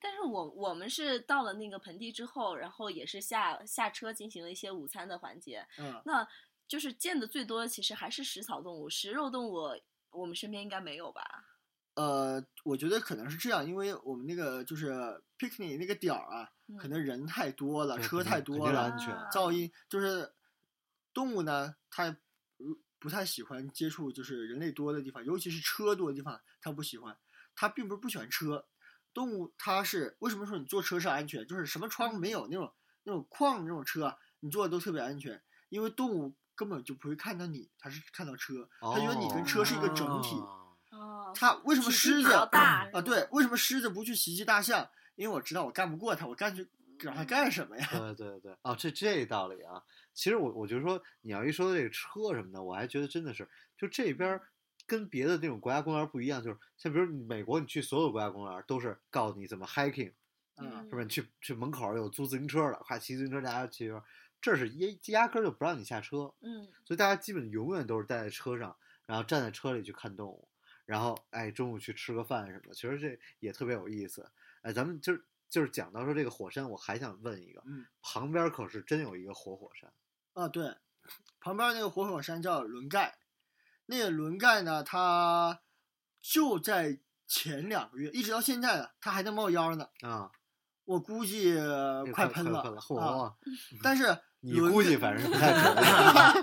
[0.02, 5.66] 但是我我们是到了那个盆地之后，然后也是下下车进行了一些午餐的环节。
[5.78, 6.28] 嗯，那
[6.68, 9.70] 就是见的最多的其实还是食草动物，食肉动物
[10.10, 11.22] 我们身边应该没有吧？
[11.94, 14.92] 呃，我觉得可能是这样，因为我们那个就是
[15.38, 20.34] picnic 那个点儿啊，可嗯能人太多了，车太多了，安全啊噪音就是
[21.14, 22.10] 动物呢，它
[22.58, 27.16] 不不太喜欢接触就是人类多的地方，尤其是车多的地方，它不喜欢。
[27.54, 28.66] 它并不是不喜欢车，
[29.14, 31.46] 动物它是为什么说你坐车是安全？
[31.48, 32.72] 就是什么窗户没有那种
[33.04, 40.36] 那种框那种车啊，你坐的都特别安全，因为动物根本就不会看到你，它是看到车，它觉得你跟车是一个整体。
[40.36, 40.58] 哦
[40.92, 43.02] 哦，它为什么狮子大啊？
[43.02, 44.90] 对，为什么狮子不去袭击大象？
[45.16, 46.70] 因为我知道我干不过它，我干去
[47.00, 47.88] 让它干什么呀？
[47.92, 49.82] 对对对，哦，这这道理啊。
[50.14, 54.42] 其实我我就说，你要一说这个车什么的，我还觉得真的是，就这边儿
[54.92, 60.12] 跟别的那种国家公园不一样，就是像比如美国，你去所有国家公园都是告诉你怎么 hiking，
[60.58, 61.06] 嗯是不是？
[61.06, 63.90] 你去去门口有租自行车的，快骑自行车大家骑。
[64.42, 68.76] 这是压压根儿就不让你下车，嗯，所以大家基本永远都是待在车上，
[69.06, 70.50] 然后站在车里去看动物，
[70.86, 74.30] 然后哎中午去吃个饭什么的，其实这也特别有意思。
[74.64, 79.94] 哎，咱们就是就是讲到说这个火山，我还想问一个，嗯旁边可是真有一个活火山，
[80.34, 80.76] 啊，对，
[81.40, 83.16] 旁边那个活火山叫轮盖，
[83.92, 85.60] 那个轮盖呢，它
[86.22, 89.86] 就在前两个月，一直到现在呢，它还在冒烟呢。
[90.02, 90.32] 啊，
[90.86, 91.54] 我估计
[92.14, 93.36] 快喷了快喷了，嚯、啊！
[93.84, 96.34] 但是 你估计反正是不太准 啊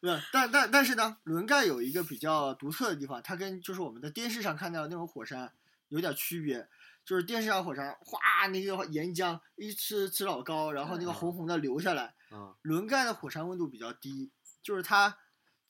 [0.00, 5.52] 对， 但但但是呢，轮盖有一个比较独特的地方，它跟就是我们在电视上看到的那种火山
[5.88, 6.68] 有点区别。
[7.02, 12.14] 就是电视上火山，哗，那个岩浆一呲呲老高，然后那个嗯红红的流下来。
[12.28, 14.30] 啊轮盖的火山温度比较低，
[14.62, 15.16] 就是它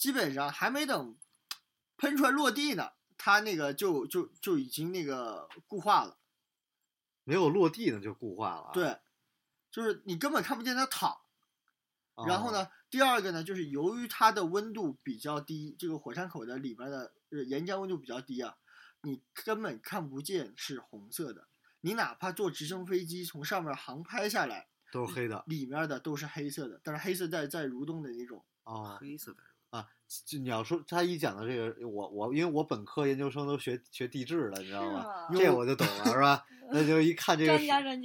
[0.00, 1.18] 基本上还没等
[1.98, 6.16] 喷出来落地呢，它那个就就就已经那个固化了。
[7.22, 8.70] 没有落地呢就固化了啊。
[8.72, 8.98] 对，
[9.70, 11.20] 就是你根本看不见它淌。
[12.14, 18.56] 哦，然后呢，第二个呢，就是由于它的温度比较低，这个火山口的里边的呃岩浆温度比较低啊，
[19.02, 21.46] 你根本看不见是红色的。
[21.82, 28.42] 你哪怕坐直升飞机从上面航拍下来，都是黑的里面的都是黑色的，但是黑色在在蠕动的那种。
[28.62, 28.96] 啊。
[28.98, 29.86] 黑色的啊，
[30.26, 35.04] 就你要说他一讲到这个，我我因为我本科研究生都学学地质的，你知道吗？
[35.04, 36.44] 吗这我就懂了，是吧？
[36.72, 37.52] 那就一看这个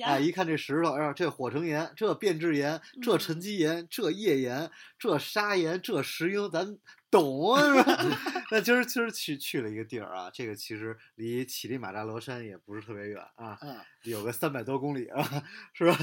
[0.04, 6.78] 哎，一看这石头，哎呀，这火成岩，这变质岩，这嗯沉积岩，这页岩，这砂岩，这石英，咱
[7.15, 7.56] 懂？
[8.51, 15.23] 那今儿今儿去去了一个地儿啊，这个其实离乞力马扎罗山也不是特别远啊，啊，有个三百多公里啊，
[15.73, 15.97] 是吧？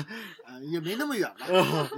[0.46, 1.46] 呃，也没那么远吧，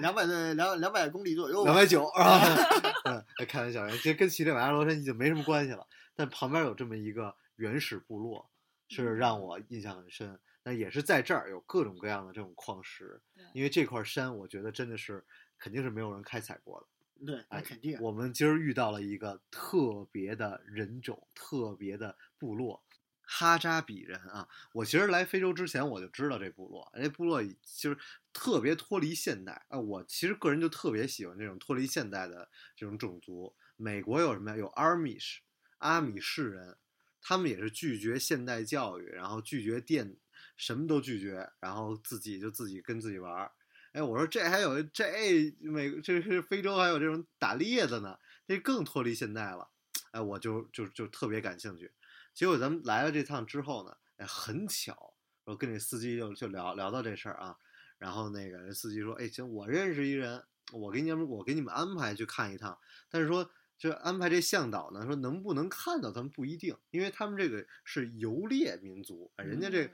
[0.00, 1.64] 两百的两两百公里左右。
[1.64, 2.40] 两百九是吧？
[3.06, 5.86] 嗯，哎开玩笑，这跟乞力马扎罗山已经没什么关系了。
[6.14, 8.50] 但旁边有这么一个原始部落，
[8.88, 10.38] 是让我印象很深。
[10.62, 13.20] 那也是在这儿有各种各样的这种矿石，
[13.52, 15.24] 因为这块山我觉得真的是
[15.58, 16.86] 肯定是没有人开采过的。
[17.24, 17.98] 对，那哎肯定。
[18.00, 22.82] 我们今儿遇到了一个特别的人种，特别的部落。
[23.26, 27.96] 哈扎比人啊，我其实来非洲之前我就知道这部落，这部落就是
[28.34, 29.80] 特别脱离现代啊。
[29.80, 33.56] 我其实个人就特别喜欢这种脱离现代的这种种族。
[33.76, 34.56] 美国有什么呀？
[34.58, 35.38] 有 Amish
[35.78, 36.76] 阿米士人，
[37.22, 40.18] 他们也是拒绝现代教育，然后拒绝电，
[40.58, 43.52] 什么都拒绝，然后自己就自己跟自己玩儿。
[43.94, 49.68] 哎，我说这还有这美这是非洲还有这种打猎的呢，这更脱离现代了。
[50.10, 51.92] 哎，我就就就特别感兴趣。
[52.34, 57.56] 结果咱们来了这趟之后呢，哎，很巧，我跟这司机就就聊聊到这事儿啊。
[57.96, 62.76] 然后那个人司机说：“哎，行，我认识一人，我给你们我给你们安排去看一趟。
[63.08, 69.88] 但是说这安排这向导呢，说能不能看到他们不一定，因为他们这个是游猎民族，人家这。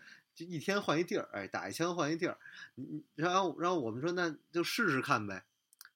[0.44, 2.38] 一天换一地儿，哎，打一枪换一地儿，
[3.14, 5.44] 然后然后我们说那就试试看呗，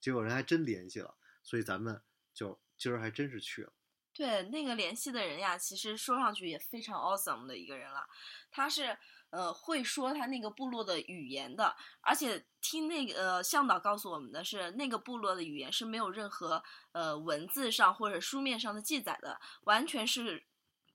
[0.01, 2.01] 结果人还真联系了，所以咱们
[2.33, 3.73] 就今儿还真是去了。
[4.13, 8.07] 对，那个联系的人呀，其实说上去也非常 awesome 的一个人了。
[8.51, 8.97] 他是
[9.31, 20.45] 呃会说他那个部落的语言的，而且听那个、呃、向导告诉我们的是，那个部落的语言是没有任何呃文字上或者书面上的记载的，完全是。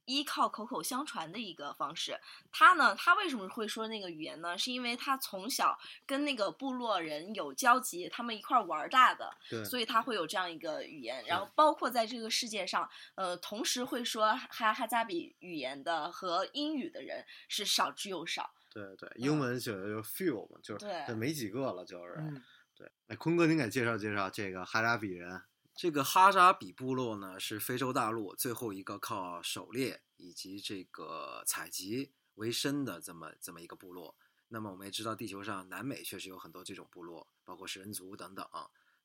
[0.10, 2.20] 依靠口口相传的一个方式，
[2.52, 4.58] 他呢，他为什么会说那个语言呢？
[4.58, 18.52] 是因为他从小跟那个部落人有交集，他们一块儿玩大的，对，所以他会有这样一个语言，然后包括在这个世界上，呃，同时会说哈哈加比语言的和英语的人是少之又少。
[18.72, 22.16] 对对，英文写的就 few 嘛，就是对这没几个了，就是。
[22.18, 22.42] 嗯，
[22.76, 25.40] 对，哎，坤哥，您给介绍介绍这个哈扎比人。
[25.80, 34.18] 这个哈扎比部落呢，是非洲大陆最后一个靠狩猎以及这个采集为生的这么这么一个部落。
[34.50, 38.46] 那么我们也知道，地球上南美确实有很多这种部落，包括食人族等等。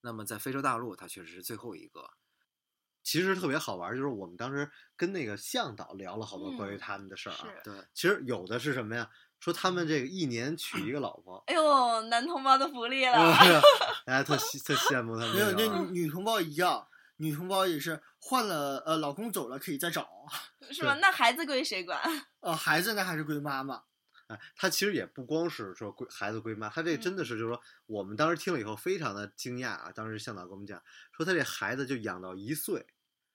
[0.01, 2.11] 那么在非洲大陆，它确实是最后一个。
[3.05, 7.55] 其实特别好玩，就是我们当时跟那个向导聊了好多关于嗯他们的事儿啊。
[7.55, 9.09] 是对，其实有的是什么呀？
[9.45, 13.13] 说他们这个一年娶一个老婆，哎呦，男同胞的福利了！
[14.07, 15.53] 大家特羡特羡慕他们没有。
[15.53, 20.09] 那女同胞一样，女同胞也是换了呃，老公走了可以再找，
[20.71, 20.95] 是 吧？
[20.95, 22.01] 那孩子归谁管？
[22.41, 23.83] 呃， 孩子那还是归妈妈。
[24.29, 29.93] 哎，他其实也不光是说归孩子归妈，他这真的嗯是就是说，我们当时听了以后非常的惊讶啊。
[29.95, 30.83] 当时向导跟我们讲
[31.15, 32.87] 说，他这孩子就养到一岁，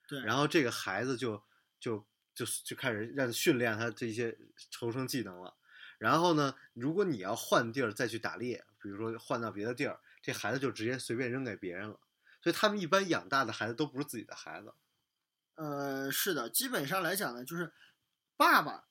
[0.08, 1.40] 对，然后这个孩子就
[1.78, 4.36] 就就就开始让训练他这些
[4.72, 5.54] 求生技能了。
[6.00, 12.00] 然后呢，如果你要换地儿再去打猎，比如说换到别的地儿，这孩子就直接随便扔给别人了。
[12.42, 14.72] 所以他们一般养大的孩子都不是自己的孩子。
[15.56, 17.74] 呃，是的，基本上来讲呢，就是
[18.34, 18.86] 爸爸，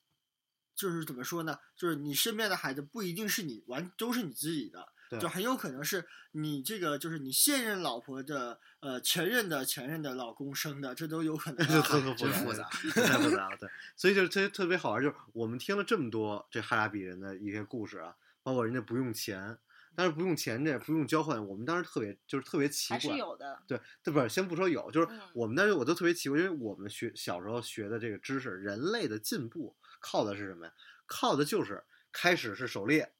[0.75, 1.57] 就是怎么说呢？
[1.75, 11.81] 就是你身边的孩子不一定是你完都是你自己的，就很有可能是你这个就是你现任老婆的呃前任的前任的老公生的，这都有可能 这啊。
[11.81, 13.57] 特特真复杂太复杂了。
[13.57, 19.57] 对，所以就是特特别好玩，就是我们听了这么多这哈拉比人的一些故事啊，包括人家不用钱，
[19.95, 23.17] 但是不用钱这不用交换，我们当时特别就是特别奇还是怪。
[23.17, 23.59] 有的。
[23.65, 30.73] 对，对，不是，先不说有，就是嗯我们当时我都特别奇怪，因为我们学小时候学的这个知识，人类的进步靠的是什么呀？
[31.07, 33.11] 靠的就是开始是狩猎，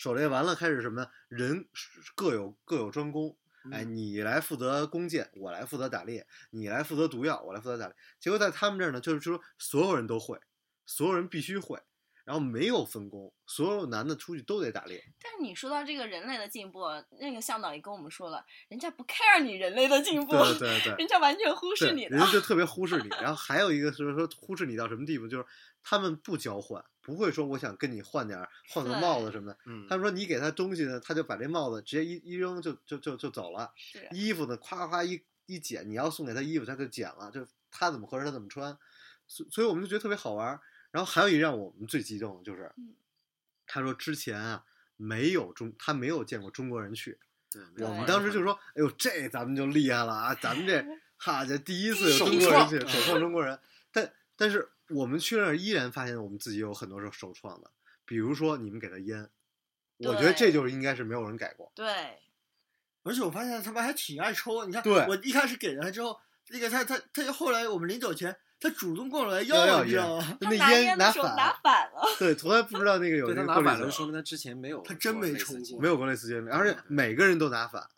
[0.00, 1.10] 狩猎完了开始什么呢？
[1.28, 1.68] 人
[2.14, 3.36] 各有各有专攻，
[3.70, 7.94] 哎，嗯你来负责弓箭，我来负责打猎，你来负责毒药，我来负责打猎。
[8.18, 10.40] 结果在他们这儿呢，就是说所有人都会，
[10.86, 11.78] 所有人必须会，
[12.24, 15.04] 然后没有分工，所有男的出去都得打猎。
[15.22, 16.80] 但是你说到这个人类的进步，
[17.20, 20.94] 那个向导也跟我们说了，人家不 care 你人类的进步，对对对。
[20.96, 22.20] 人家完全忽，视你的人。
[22.20, 23.08] 家就特别忽视你。
[23.20, 25.44] 然后还有一个就是说忽视你到什么地步，就是
[25.82, 29.58] 他们不交换，不会说我想跟你换点儿换个帽子什么的。
[29.66, 33.72] 嗯他们说你给他东西呢，他就把这帽子直接一一扔就就就就走了。
[33.76, 38.78] 是衣服呢，夸夸一一剪，你要送给他衣服，他就剪了，就他怎么合适他怎么穿。
[39.26, 40.60] 所所以我们就觉得特别好玩儿。
[40.92, 42.94] 然后还有一让我们最激动的就是嗯，
[43.66, 44.64] 他说之前啊
[44.96, 47.18] 没有中，他没有见过中国人去。
[47.76, 50.34] 对，我们当时就说，哎呦，这咱们就厉害了啊！
[50.36, 50.84] 咱们这
[51.18, 53.58] 哈这第一次有中国人去，创首创中国人。
[53.90, 57.70] 但但是我们去那儿依然发现我们自己有很多是首创的，
[58.04, 59.28] 比如说你们给他烟，
[59.98, 61.70] 我觉得这就是应该是没有人改过。
[61.74, 61.86] 对，
[63.02, 70.38] 而且我发现他们还挺爱抽，你看，对我一开始给了他之后，那个他他他后来我们临走前，他主动过来要要你知道吗？
[70.40, 72.02] 那烟拿反，拿反了。
[72.18, 77.88] 对，从来不知道那个有对他那个过滤嘴拿反了，说明他之前没有他真没抽过没有过类似经历，而且每个人都拿反。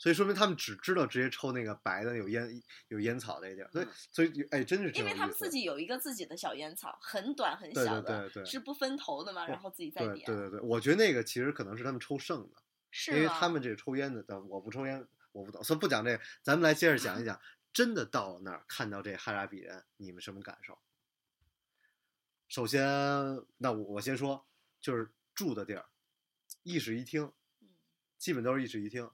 [0.00, 10.24] 对，所以说明他们只知道直接抽那个白的有烟有烟草那地儿，所以所以哎，真是挺因为他们自己有一个自己的小烟草，很短很小的，对对对是不分头的嘛，然后自己再点。
[10.26, 12.62] 对对对对，我觉得那个其实可能是他们抽剩的。
[12.92, 17.40] 是因为他们这个抽烟的，但我不抽烟，我不懂，所以不讲这个，咱们来接着讲一讲，
[17.72, 20.76] 真的到了那儿看到这哈扎比人，你们什么感受？
[22.48, 22.84] 首先，
[23.58, 24.44] 那我我先说，
[24.80, 25.86] 就是住的地儿，
[26.64, 27.68] 一室一厅，嗯
[28.18, 29.08] 基本都是一室一厅。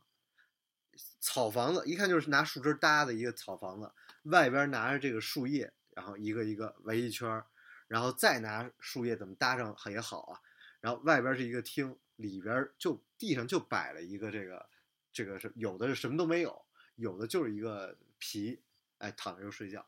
[1.21, 3.93] 草房子一看就是拿树枝搭的一个草房子，
[4.25, 7.47] 外边拿着这个树叶，然后一个一个围一圈儿，
[7.89, 10.41] 然后再拿树叶怎么搭上也好啊。
[10.81, 14.69] 然后外边是一个厅，里边就地上就摆了一个这个
[15.13, 16.65] 这个是有的是什么都没有，
[16.97, 18.61] 有的就是一个皮，
[18.99, 19.85] 哎躺着就睡觉，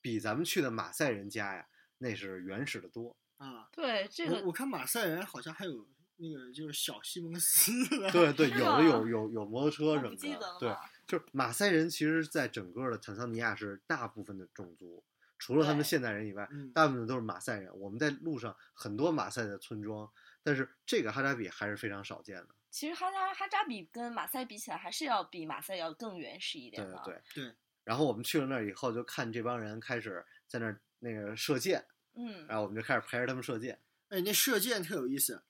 [0.00, 1.66] 比咱们去的马赛人家呀
[1.98, 3.16] 那是原始的多。
[3.36, 5.86] 啊，对这个我我看马赛人好像还有
[6.20, 7.72] 那个就是小西蒙斯，
[8.12, 15.02] 对 对，有的有有有摩托车什么的对，就是马赛人其实在整个的坦桑尼亚是大部分的种族，
[15.38, 17.70] 除了他们现代人以外，嗯大部分都是马赛人。
[17.78, 20.10] 我们在路上很多马赛的村庄，
[20.42, 22.48] 但是这个哈扎比还是非常少见的。
[22.70, 27.00] 其实哈扎哈扎比跟马赛比起来，还是要比马赛要更原始一点的。
[27.04, 27.44] 对对。
[27.46, 33.80] 对然后我们去了那儿以后，就看这帮人开始在那儿那个射箭，嗯，然后我们就开始陪着他们射箭。
[34.10, 35.42] 哎，那射箭特有意思，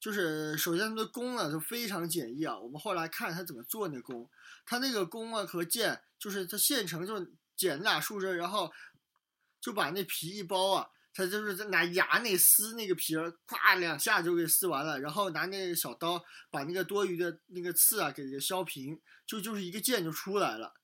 [0.00, 2.58] 就是首先他的弓呢就非常简易啊。
[2.58, 4.28] 我们后来看他怎么做那弓，
[4.64, 8.72] 他那个弓啊和箭，就是他现成就剪俩树枝，然后
[9.60, 20.74] 就把那皮一包啊，他就是在拿牙那撕那个皮儿，咵两下就给撕完了，然后拿那个小刀把那个多余的那个刺啊给给削平，就就是一个箭就出来了。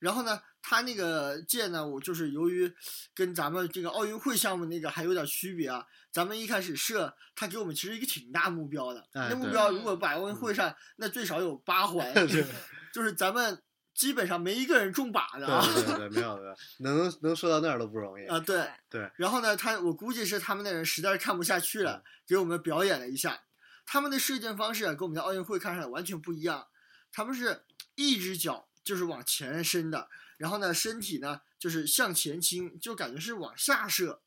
[0.00, 2.74] 然后呢，他那个箭呢，我就是由于
[3.14, 5.86] 跟咱们这个奥运会项目那个还有点区别啊。
[6.12, 12.12] 咱们一开始设，他给我们其实一个挺大目标的，哎那目标如果摆奥运会上，那最少有八环
[12.92, 13.62] 就是咱们
[13.94, 15.64] 基本上没一个人中靶的啊。
[15.64, 18.26] 对对对，没有的，能能射到那儿都不容易。
[18.26, 18.66] 啊，对。
[18.88, 23.42] 对，然后呢，他我估计是他们那人实在是看不下去了，给我们表演了一下。
[23.86, 26.66] 他们的射箭方式啊，跟我们在奥运会看上来完全不一样。
[27.12, 27.62] 他们是
[27.94, 34.22] 一只脚就是往前伸的，然后呢，身体呢就是向前倾，就感觉是往下射，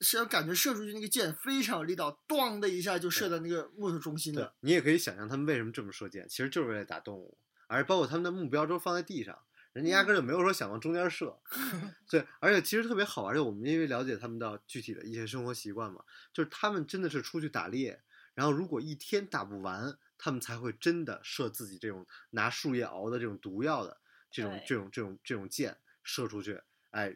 [0.00, 4.54] 是感觉射出去那个箭非常有力道，咣的一下就射到那个木头中心对的。
[4.60, 9.38] 你也可以想象他们为什么这么射箭，其实就是为了打动物，而包括他们的目标都放在地上，
[9.72, 11.38] 人家压根儿就没有说想往中间射。
[12.08, 18.00] 对，而且其实特别好玩，就我们因为了解他们的具体的一些生活习惯嘛，就是他们真的是出去打猎，
[18.34, 23.98] 然后如果一天打不完，他们才会真的射自己这种拿树叶熬的这种毒药的
[24.30, 26.60] 这种这种这种这种箭射出去，
[26.90, 27.14] 哎，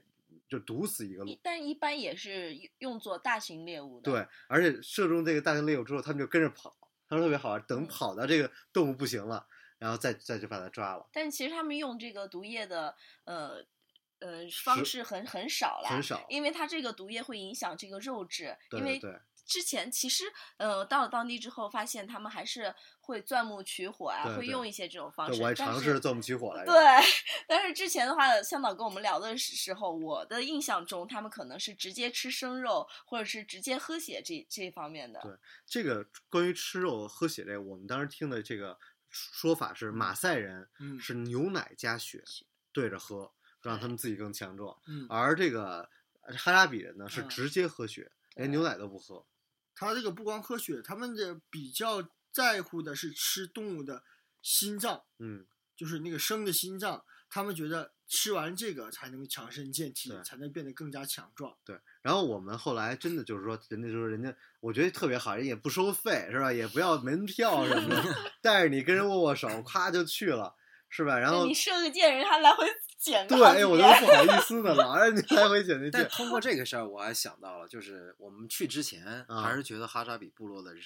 [0.48, 1.40] 就毒死一个鹿一。
[1.42, 4.10] 但一般也是用作大型猎物的。
[4.10, 6.76] 对，而且射中这个大型猎物之后，他们就跟着跑，
[7.08, 7.62] 他说特别好玩。
[7.66, 9.46] 等嗯跑到这个动物不行了，
[9.78, 12.94] 然后再再去把它抓了，但其实他们用这个毒液的
[13.24, 13.64] 呃
[14.20, 16.24] 呃方式很很少了，很少。
[16.28, 19.18] 因为它这个毒液会影响这个肉质，对因为对
[19.48, 20.24] 之前其实
[20.58, 25.40] 呃到了当地之后，发现他们还是会钻木取火啊，对对会用一些这种方式。
[25.40, 26.70] 我还尝试钻木取火来着。
[26.70, 26.80] 对，
[27.48, 35.18] 但是之前的话，向导跟我们聊的时时候，我的印象中，他们可能是直接吃生肉，或者是直接喝血这这方面的。
[35.22, 35.32] 对
[35.66, 38.78] 这个关于吃肉喝血这个，我们当时听的这个
[39.08, 42.22] 说法是马赛人嗯是牛奶加血
[42.70, 43.32] 对着喝，
[43.62, 45.88] 让他们自己更强壮，嗯，而这个
[46.36, 49.24] 哈拉比人呢是嗯直接喝血，连牛奶都不喝。
[49.78, 54.02] 他这个不光喝血，他们的比较在乎的是吃动物的
[54.42, 61.56] 心脏，嗯，就是那个生的心脏，他们觉得吃完这个才能强身健体，才能变得更加强壮。
[61.64, 61.78] 对。
[62.02, 66.52] 然后我们后来真的就是说，人家就是人家，我觉得特别好，人也不收费是吧？
[66.52, 68.02] 也不要门票什么的，
[68.42, 70.56] 带着你跟人握握手，咵就去了，
[70.88, 71.16] 是吧？
[71.18, 72.66] 然后你射个箭，人还来回
[73.04, 76.08] 对，哎，我都遍不好意思的，了让你来回捡那但。
[76.08, 80.84] 通过这个事儿，我还想到了，就是我们去之前啊还是觉得哈扎比部落的人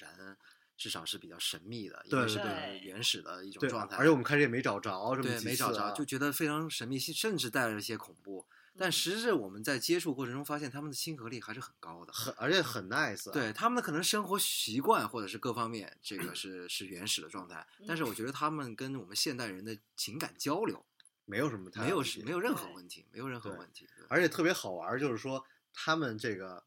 [0.75, 2.49] 至少是比较神秘的，因对为是比较
[2.81, 3.95] 原始的一种，状态。
[3.95, 8.45] 而且我们开始也没找着，这么对没找着，就觉得非常神秘，甚至带着一些恐怖。
[8.75, 12.11] 但实质我们在接触过程中发现，他们的亲和力还是很高的。
[12.11, 13.31] 很而且很 nice 啊。
[13.31, 17.65] 对他们的可能生活习惯或者是各方面，这个 是是原始的状态。
[17.87, 20.83] 但是我觉得他们跟我们现代人的情感交流
[21.25, 23.87] 没有什么太大没有问题是没有任何问题，没有任何问题。
[24.09, 26.63] 而且特别好玩儿，就是说他们这个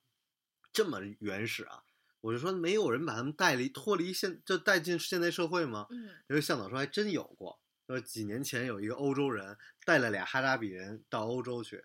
[0.72, 1.82] 这么原始啊，
[2.20, 5.86] 我就说没有人把他们带离脱离现就带进现代社会吗？
[5.90, 11.84] 嗯，因为向导说还真有过，说几年前有一个欧洲人带了俩哈扎比人到欧洲去，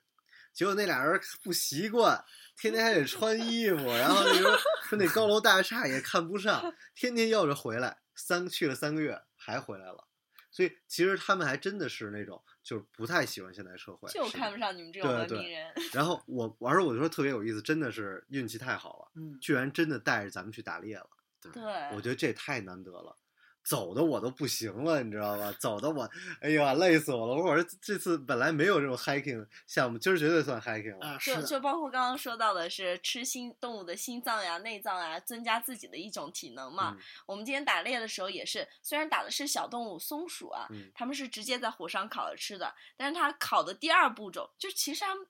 [0.53, 2.24] 结果那俩人不习惯，
[2.57, 4.57] 天天还得穿衣服，然后你说
[4.89, 10.07] 说那高楼大厦也看不上，天天要着回来，三去了三个月还回来了。
[10.49, 15.74] 所以其实他们还真的是那种就是不太喜欢现代社会，就看不上你们这种对对文明人。
[15.93, 21.09] 然后我，而且我就说特别有意思，真的是运气太好了，嗯，居然真的带着咱们去打猎了。
[21.51, 21.64] 对，
[21.95, 23.16] 我觉得这太难得了，
[23.64, 25.51] 走的我都不行了，你知道吧？
[25.59, 26.09] 走的我，
[26.41, 27.36] 哎呀，累死我了！
[27.36, 31.07] 我说这次本来没有这种 hiking 项目，今儿绝对算 hiking 了。
[31.07, 36.95] 啊，就就包括刚刚说到的是吃心动物的心脏呀、内脏呀，增加自己的一种体能嘛。
[36.97, 45.26] 嗯我们今天打猎的时候也是，虽然打的是小动物松鼠啊，嗯他们是直接在火上烤着吃的，但是它烤的第二步骤，就其实他们。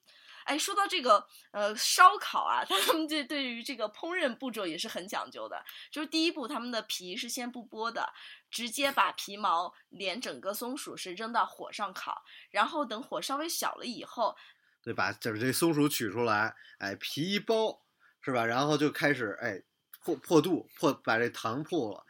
[0.45, 5.63] 哎，说到这个呃烧烤啊， 他们这对于这个烹饪步骤也是很讲究的。
[5.91, 8.11] 就是第一步，他们的皮是先不剥的，
[8.49, 14.35] 直接把皮毛连整个松鼠是扔到火上烤，然后等火稍微小了以后，
[14.83, 17.79] 对，把就是这松鼠取出来，哎，皮一剥，
[18.21, 18.45] 是吧？
[18.45, 19.61] 然后就开始哎
[20.03, 22.05] 破破肚，破把这糖破了，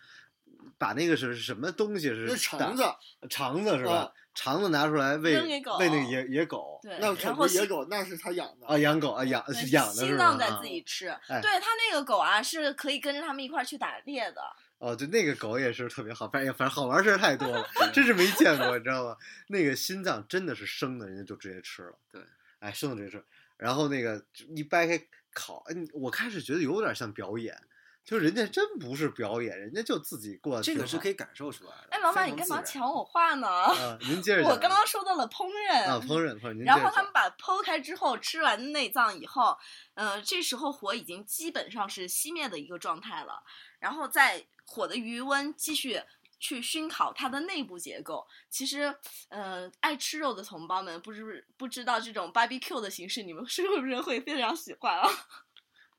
[0.77, 2.83] 把那个是什么东西是那肠子，
[3.29, 4.13] 肠子是吧？
[4.31, 10.07] 啊肠子拿出来喂喂那个野野狗对，那可然后野狗，那是他养的啊，养狗啊养是养的是吧？
[10.07, 11.09] 心脏在啊自己吃。
[11.27, 14.41] 哎对他那个狗啊，是可以跟着他们一块儿去打猎的。
[14.77, 19.17] 哦，对，那个狗也是特别好，反正反正好玩事儿太多了 真是没见过，你知道吗？
[19.47, 21.93] 那个心脏真的是生的，人家就直接吃了。
[22.11, 22.21] 对，
[22.59, 23.23] 哎，生的直接吃，
[23.57, 24.23] 然后那个
[24.55, 24.99] 一掰开
[25.33, 27.55] 烤，哎，我开始觉得有点像表演，
[28.03, 31.87] 就人家真不是表演，人家就自己过得这个是可以以感受出来的。
[31.91, 33.47] 哎，老板，你干嘛抢我话呢？
[33.47, 33.97] 啊。
[34.01, 36.35] 您接着， 我刚刚说到了烹饪啊烹饪，
[36.65, 39.57] 然后他们把剖开之后，吃完内脏以后，
[39.93, 43.43] 呃，这时候火已经基本上是熄灭的一个状态了，
[43.79, 46.01] 然后在火的余温继续
[46.39, 48.27] 去熏烤它的内部结构。
[48.49, 48.93] 其实，
[49.29, 55.07] 呃，爱吃肉的同胞们不知不知道这种 barbecue 的形式，你们是不是会非常喜欢啊？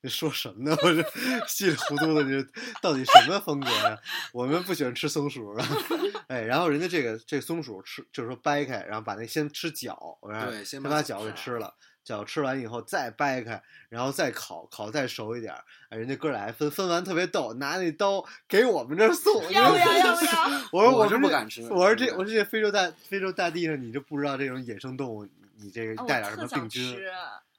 [0.02, 0.76] 你 说什么呢？
[0.82, 1.02] 我这
[1.46, 2.44] 稀里糊涂的，你
[2.80, 3.98] 到底什么风格呀？
[4.32, 5.66] 我们不喜欢吃松鼠啊，
[6.26, 11.72] 哎，然后人家这个这松鼠吃，就是说掰开，然后把那先吃脚，然后对先先把把脚给吃了，
[12.02, 19.98] 脚吃完以后再掰开，然后再烤，烤再熟一点儿，哎，人家哥俩还分分完特别逗，拿那刀给我们这儿送，要不要？
[19.98, 20.32] 要不要？
[20.72, 25.28] 我说我是不敢吃我说这我说这非洲大非洲大地上，你就不知道这种野生动物，
[25.58, 27.08] 你这个啊带点什么病菌，吃。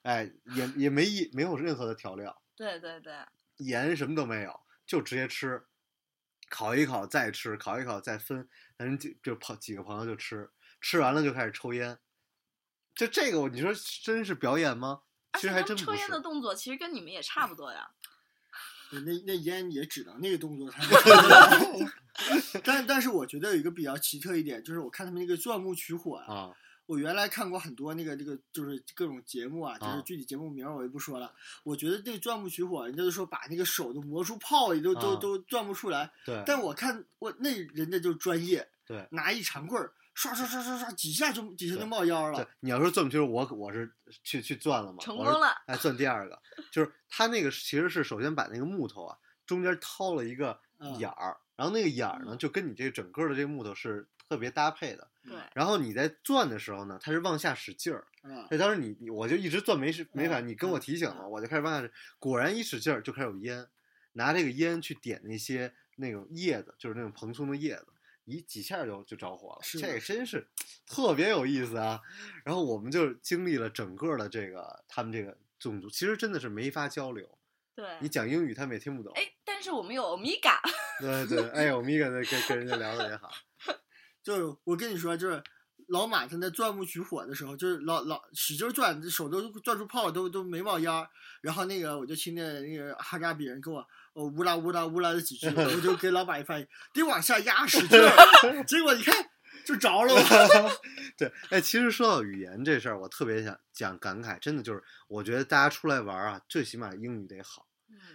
[0.04, 2.42] 哎，也也没一没有任何的调料。
[2.56, 3.14] 对对对，
[3.58, 5.64] 盐什么都没有，就直接吃，
[6.50, 8.48] 烤一烤再吃，烤一烤再分，
[8.78, 11.98] 反正就就朋几个朋友就吃，吃完了就开始抽烟，
[12.94, 13.74] 就这个你说
[14.04, 15.02] 真是表演吗？
[15.36, 16.10] 其实还真不是抽烟。
[16.10, 17.90] 的动作其实跟你们也差不多呀。
[18.92, 20.92] 对那那烟也只能那个动作才能。
[22.64, 26.54] 但但是我觉得有一个比较奇特一点，就是我看他们那个钻木取火啊，啊，
[26.86, 31.34] 我原来看过很多那个那个就是各种节目啊，就是啊具体节目名我就不说了。
[31.64, 36.12] 我觉得这个钻木取火，人家都说把那个手都磨出泡，也都都啊都钻不出来。
[36.26, 43.92] 对但我看我那人家就专业，对拿一长棍儿刷刷刷刷刷几下就几下就冒烟对了。，你要说钻不就是我我是
[44.24, 46.40] 去去钻了嘛，成功了哎，钻第二个，
[46.72, 55.08] 就是他那个其实是首先把那个木头啊中间掏了一个嗯眼儿，然后那个眼儿呢嗯就跟你这整个的这个木头是特别搭配的。
[55.24, 58.08] 对，然后你在钻的时候呢，它是往下使劲儿。
[58.24, 63.68] 啊那当时你你我就一直钻没使没法，嗯你跟我提醒了，我就开始往下，果然一使劲儿就开始有烟，
[64.14, 67.88] 拿这个烟去点那些那种叶子，就是那种蓬松的叶子。
[68.26, 70.48] 一几下就就着火了，是这个真是
[70.88, 72.00] 特别有意思啊！
[72.46, 77.38] 然后我们就经历了整个的这个他们这个种族，其实真的是没法交流。
[77.76, 79.12] 对，你讲英语他们也听不懂。
[79.16, 80.58] 哎，但是我们有 Omega，
[81.02, 83.30] 对对，哎呦，米哥跟跟人家聊的也好。
[84.24, 85.44] 就是我跟你说，就是
[85.90, 91.08] 老马他那钻木取火的时候，就是老老使劲转，这手都钻出泡，都都没冒烟儿。
[91.42, 98.64] 然后那个我就听见那个哈扎比人跟我哦乌拉乌拉乌拉的几句，我就给老马一翻译，得往下压，使劲儿。
[98.64, 99.14] 结果你看
[99.66, 100.16] 就着了。
[101.18, 107.68] 对，哎，其实说到语言这事儿，我特别想讲感慨，真的就是，我觉得大家出来玩啊，最起码英语得好。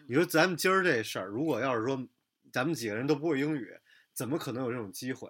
[0.09, 2.09] 你嗯，说咱们今儿这事儿，如果要是说
[2.51, 3.69] 咱们几个人都不会英语，
[4.15, 5.29] 怎么可能有这种机会？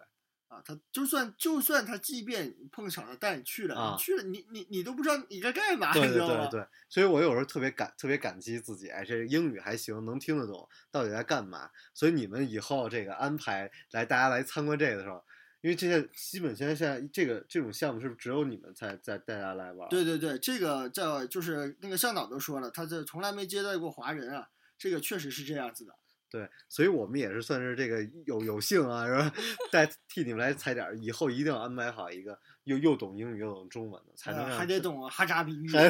[0.58, 6.48] 啊，他就算就算他即便碰巧了带你去了，啊你去了你你你都不知道你该干嘛，对对你知道吗？
[6.50, 11.70] 对对，所以我有时候特别感特别感激自己，哎，这英语还行，能听得懂，到底在干嘛？
[11.94, 15.22] 所以你们以后这个安排来大家来参观这个的时候，
[15.60, 19.88] 因为这些基本现在现在这个这种项目是不是只有你们才在带大家来玩？
[19.88, 25.94] 对对对，这个在就是那个向导都说了，他这从来没接待过华人啊，这个确实是这样子的。
[26.30, 29.32] 对，所以我们也是算是这个有有幸啊，是吧？
[29.72, 35.70] 代替你们来踩点儿，以后一定要安排好一个又又懂英语又懂中文的，才能呃还得懂哈扎比语。
[35.74, 35.88] 哎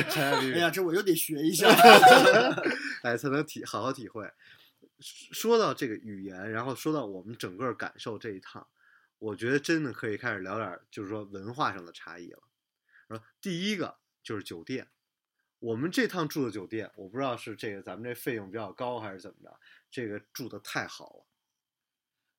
[0.58, 1.68] 呀，这我又得学一下。
[3.02, 4.30] 哎，才能体好好体会。
[5.00, 8.66] 说说到这个语言，然后说到我们整个感受这一趟，
[9.18, 12.42] 我觉得真的可以开始聊点儿，就是说文化上的差异了。
[13.06, 14.88] 然后第一个就是酒店，
[15.60, 19.58] 我们这趟住的酒店，我不知道是这个咱们这费用比较高还是怎么着，
[19.90, 21.24] 这个住的太好了。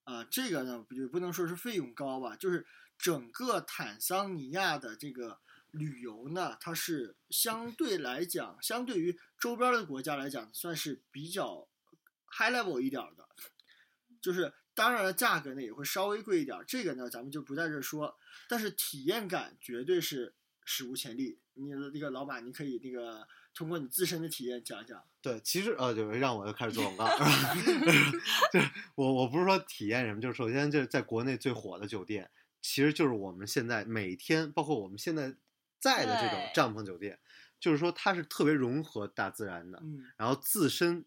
[0.03, 2.65] 啊，这个呢也不能说是费用高吧，就是
[2.97, 5.39] 整个坦桑尼亚的这个
[5.71, 11.67] 旅游呢，它是相对来讲，相对于周边的国家来讲，算是比较
[12.25, 13.29] high level 一点的。
[14.19, 20.33] 就是当然了，价格呢也会稍微贵一点，这个呢咱们就不在这说，但是体验感绝对是
[20.65, 21.39] 史无前例。
[21.53, 25.03] 你的这个老板，你可以那个通过你自身的体验讲一讲。
[25.21, 27.05] 对，其实呃，就让我又开始做广告
[28.53, 32.29] 就是我我不是说体验什么，就是首先就是在国内最火的酒店，
[32.61, 35.35] 其实就是我们现在每天，包括我们现在
[35.79, 37.19] 在的这种帐篷酒店，
[37.59, 41.03] 就是说它是特别融合大自然的，嗯，然后自身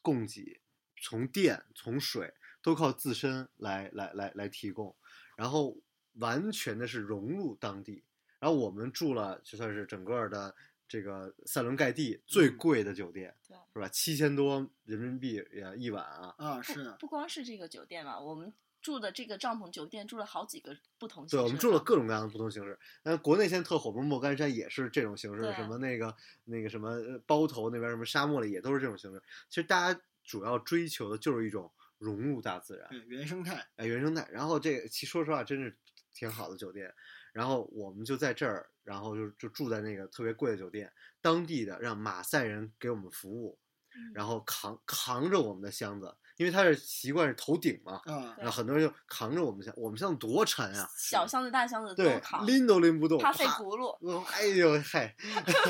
[0.00, 0.60] 供给，
[1.02, 4.94] 从电从水都靠自身来来来来提供，
[5.36, 5.76] 然后
[6.14, 8.04] 完全的是融入当地。
[8.38, 10.54] 然后我们住了就算是整个的
[10.88, 13.88] 这个塞伦盖蒂最嗯贵的酒店，对是吧？
[13.88, 16.34] 七千多人民币呀一晚啊！
[16.38, 22.78] 啊，不是不光是这个酒店嘛，我们住的这个帐篷酒店住了好几个不同形式对，我们住了各种各样的不同形式。
[23.02, 26.14] 但国内现在特火，不是莫干山也是这种形式，什么那个
[26.44, 29.20] 那个什么呃包头那边什么沙漠里也都是这种形式。
[29.48, 32.88] 其实大家主要追求的就是一种融入大自然。
[32.90, 33.66] 对原生态。
[33.74, 34.28] 哎，原生态。
[34.30, 35.76] 然后这个其说实话，真是
[36.14, 36.94] 挺好的酒店。
[37.36, 43.58] 然后我们就在这儿，然后就就住在那个特别贵的酒店，当地的让马赛人给我们服务，
[43.94, 53.94] 嗯然后扛扛着我们的箱子，因为他是习惯是头顶嘛，啊，然后很多人就扛着我们箱，我们箱子多沉啊，小箱子、大箱子都对，扛，拎都拎不动，怕费轱辘。
[54.00, 55.14] 我哎呦嗨，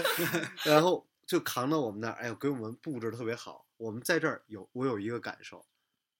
[0.64, 3.66] 然后就扛到我们那儿，哎呦，给我们布置得特别好。
[3.76, 5.66] 我们在这儿有我有一个感受，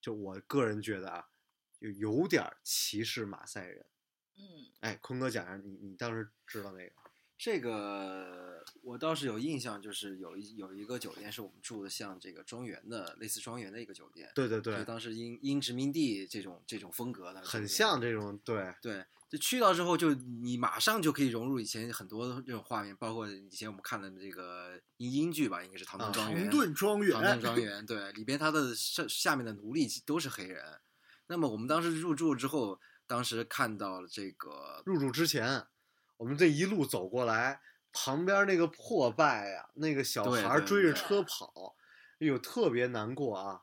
[0.01, 1.25] 就我个人觉得啊，
[1.81, 3.87] 就有点歧视马赛人。
[4.39, 4.45] 嗯，
[4.81, 6.93] 哎，坤哥讲一下你你当时知道那个
[7.39, 14.31] 这个我倒是有印象，就是有一有一个酒店是我们住的，像这个庄园的，类似庄园的一个酒店。
[14.35, 26.41] 对对对，就当时英英殖民地这种这种风格的，很像这种对对，就去到之后，就你马上就可以融入以前很多这种画面，包括以前我们看的这个英英剧吧，应该是《唐顿啊庄园》。
[26.43, 30.65] 唐顿庄园唐顿庄园，对，里边它的下下面的奴隶都是黑人。
[31.27, 35.65] 那么我们当时入住之后，当时看到了这个，入住之前，
[36.17, 37.61] 我们这一路走过来，
[37.93, 41.77] 旁边那个破败呀、那个小孩追着车跑，
[42.21, 43.63] 哎呦，特别难过啊。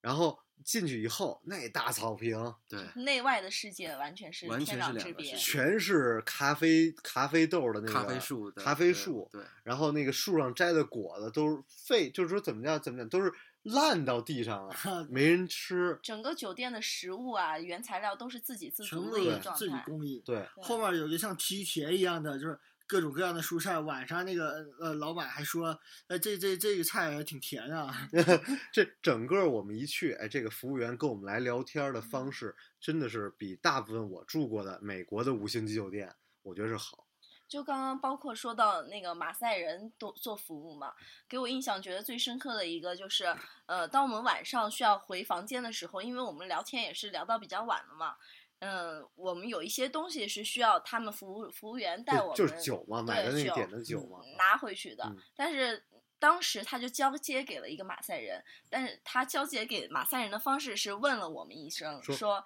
[0.00, 5.52] 然后进去以后，那大草坪对，内外的世界完全是完全天壤之别是两个世。
[5.52, 13.30] 界全是咖啡咖啡豆的那个咖啡树咖啡树，对，然后那个树上摘的果子都是废，就是说怎么样怎么样，都是
[13.62, 14.74] 烂到地上了，
[15.10, 15.98] 没人吃。
[16.02, 19.82] 整个酒店的食物啊，原材料都是自给自足的一个对状自己态。
[19.84, 20.20] 供应。
[20.22, 23.78] 对，后面有一个像梯田一样的，就是各种各样的蔬菜。
[23.78, 28.08] 晚上那个呃老板还说，呃这这这个菜还挺甜啊。
[28.72, 37.06] 这整个我们一去，哎，这个服务员跟我们来聊天的嗯方式，真的是比大部分我住过的美国的五星级酒店，我觉得是好。
[37.50, 40.94] 就刚刚包括说到那个马赛人都做服务嘛，
[41.28, 43.36] 给我印象觉得最深刻的一个就是，
[43.66, 48.14] 呃，当我们晚上需要回房间的时候，因为我们聊天也是聊到比较晚了嘛，
[48.60, 54.20] 嗯、我们有一些东西是需要他们服务服务员带我们，就就是酒嘛，买的那个点的酒嘛。
[54.38, 55.02] 拿回去的。
[55.06, 55.84] 嗯但是
[56.20, 62.44] 当时他就交接给了一个马赛人，但是他交接给马赛人的方式是问了我们一声，说说。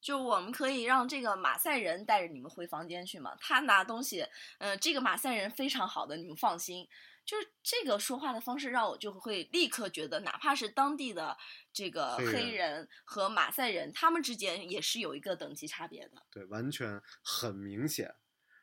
[0.00, 3.34] 就我们可以让这个马赛人带着你们回房间去嘛？
[3.40, 4.26] 他拿东西，
[4.58, 6.88] 嗯、这个马赛人非常好的，你们放心。
[7.24, 11.36] 就是这个说话的方式，让我就会立刻觉得，哪怕是当地的
[11.72, 16.22] 这个黑人和马赛人，他们之间也是有一个等级差别的。
[16.30, 18.14] 对，完全很明显。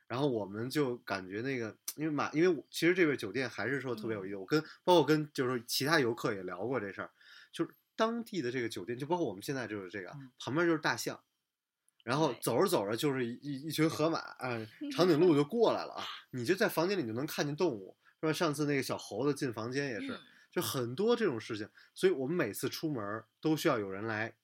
[0.08, 4.38] 然后我们就感觉那个，因为马，因为我其实这个酒店还是说特别有意思。
[4.38, 7.12] 我跟包括跟就是其他游客也聊过这事儿，
[7.52, 11.22] 就是当地的这个酒店，就包括我们现在就是这个嗯，旁边就是大象，
[12.04, 18.34] 然后走着走着就是一一一群河马啊， 长颈鹿就过来了啊，你就在房间里就能看见动物，是吧？
[18.34, 20.20] 上次那个小猴子进房间也是，嗯
[20.54, 24.36] 就很多这种事情，所以我们每次出门都需要有人来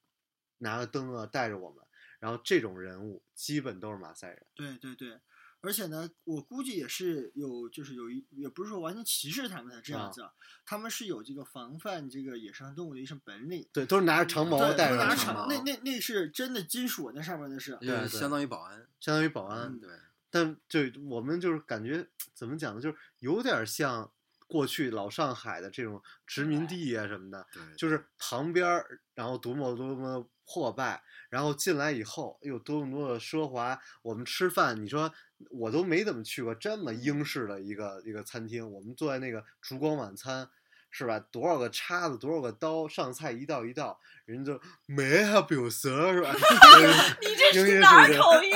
[0.57, 1.85] 拿个灯啊带着我们，
[2.19, 4.45] 然后这种人物基本都是马赛人。
[4.55, 5.19] 对对对，
[5.61, 10.31] 而且呢，我估计也是有，就是有一，也不是说完全歧视他们的这样子啊，
[10.65, 13.67] 他们是有这个防范这个野生动物的一身本领。
[13.73, 17.75] 对，都是拿着长矛对，带着长矛，那那那是真的金属，那上面那是。
[17.81, 18.87] 对对相当于保安。
[18.99, 19.67] 相当于保安。
[19.67, 19.89] 嗯对，
[20.29, 20.79] 但就
[21.09, 24.09] 我们就是感觉怎么讲呢，就是有点像
[24.47, 33.79] 过去老上海的这种殖民地啊什么的，对，就是旁边儿，然后多么多么破败，然后进来以后，又多么多的奢华。
[34.01, 35.13] 我们吃饭，你说
[35.49, 40.49] 我都没怎么去过这么英式的一个一个餐厅，我们坐在那个烛光晚餐。
[40.91, 41.19] 是吧？
[41.19, 46.33] 多少个叉子，多少个刀，上菜一道一道，人就 may I help you sir 是吧？
[47.21, 48.51] 你这是哪儿口音？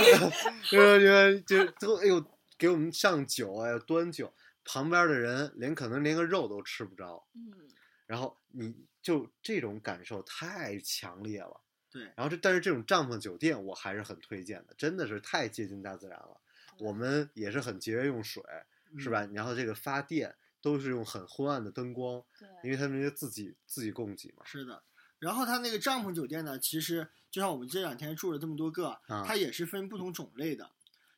[1.45, 2.25] 就就都哎呦，
[2.57, 4.33] 给我们上酒哎，端酒，
[4.65, 7.53] 旁边的人连可能连个肉都吃不着，嗯，
[8.07, 8.73] 然后你
[9.03, 11.61] 就这种感受太强烈了。
[11.91, 16.41] 对，然后这但是这种帐篷酒店我还是很推荐的，真的是太接近大自然了。
[16.79, 18.43] 我们也是很节约用水，
[18.97, 19.27] 是吧？
[19.33, 22.23] 然后这个发电都是用很昏暗的灯光，
[22.63, 24.43] 因，为他们是自己自己供给嘛。
[24.45, 24.83] 是的。
[25.19, 30.69] 然后它那个帐篷酒店呢，其实就像我们这两天住了这么多个，啊它也是分不同种类的。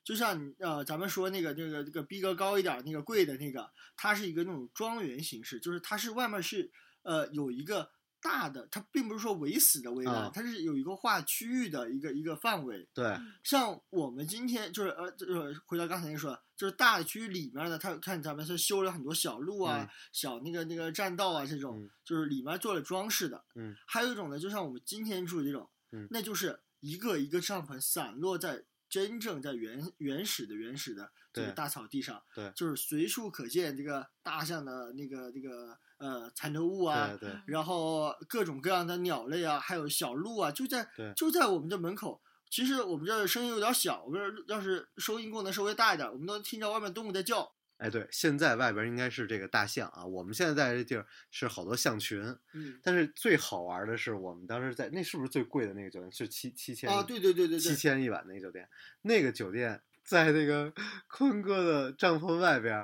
[0.03, 6.69] 就像呃，咱们说那个那个这个逼格高一点儿那个贵的那个，它是一个那种庄园形式，就是它是外面是
[7.01, 7.89] 呃有一个
[8.25, 12.89] 大的，它并不是说围死的围栏，啊它是有一个划区域的一个一个范围。
[12.91, 19.89] 对，像我们今天就是呃，就是回到刚才那个说，就是大的区域里面呢，它看咱们是修了很多小路啊、嗯。
[20.11, 21.89] 小那个那个栈道啊这种，嗯。
[22.03, 23.45] 就是里面做了装饰的。
[23.53, 26.07] 嗯，还有一种呢，就像我们今天住的这种，嗯。
[26.09, 32.51] 那就是一个一个帐篷散落在真正在原原始的原始的这个对大草地上，对。
[32.55, 42.21] 就是随处可见这个大象的那个那个呃残留物啊，对对，然后各种各样的鸟类啊，还有小鹿啊，就在就在我们这门口。
[42.49, 47.51] 其实我们这儿声音有点小，我们这儿要是收音功能稍微大一点，我们都听着外面动物在叫。
[47.77, 52.23] 哎对，现在外边应该是这个大象啊，我们现在在这地儿是好多象群，
[52.53, 56.09] 嗯，但是最好玩的是我们当时在那是不是最贵的那个酒店？
[56.09, 58.69] 是七七千啊，对对对对七，千一晚那个酒店，
[59.01, 60.71] 那个酒店在那个
[61.09, 62.83] 坤哥的帐篷外边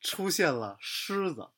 [0.00, 1.48] 出现了狮子，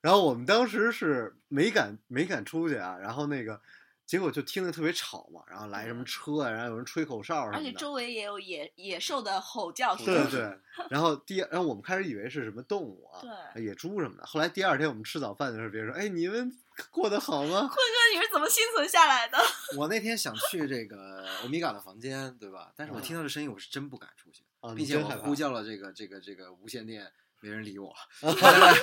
[0.00, 3.60] 然后我们当时是没敢没敢出去啊，然后那个
[4.06, 7.72] 结果就听着特别吵嘛，然后来什么车啊，然后有人吹口哨什而且。
[7.72, 10.06] 周围也有野野兽的吼叫声。
[10.06, 13.20] 对对， 然后第然后我们开始以为是什么动物啊，
[13.54, 14.24] 对野猪什么的。
[14.24, 16.50] 后来第二天我们吃早饭的时候，别人说：“哎，你们
[16.90, 19.36] 过得好吗坤哥，你是怎么幸存下来的？
[19.76, 22.72] 我那天想去这个欧米伽的房间，对吧？
[22.76, 27.10] 但是我听到这声音，我是真不敢出去，？”啊，并且我呼叫了这个这个这个无线电，
[27.40, 27.94] 没人理我。
[28.22, 28.74] 我在那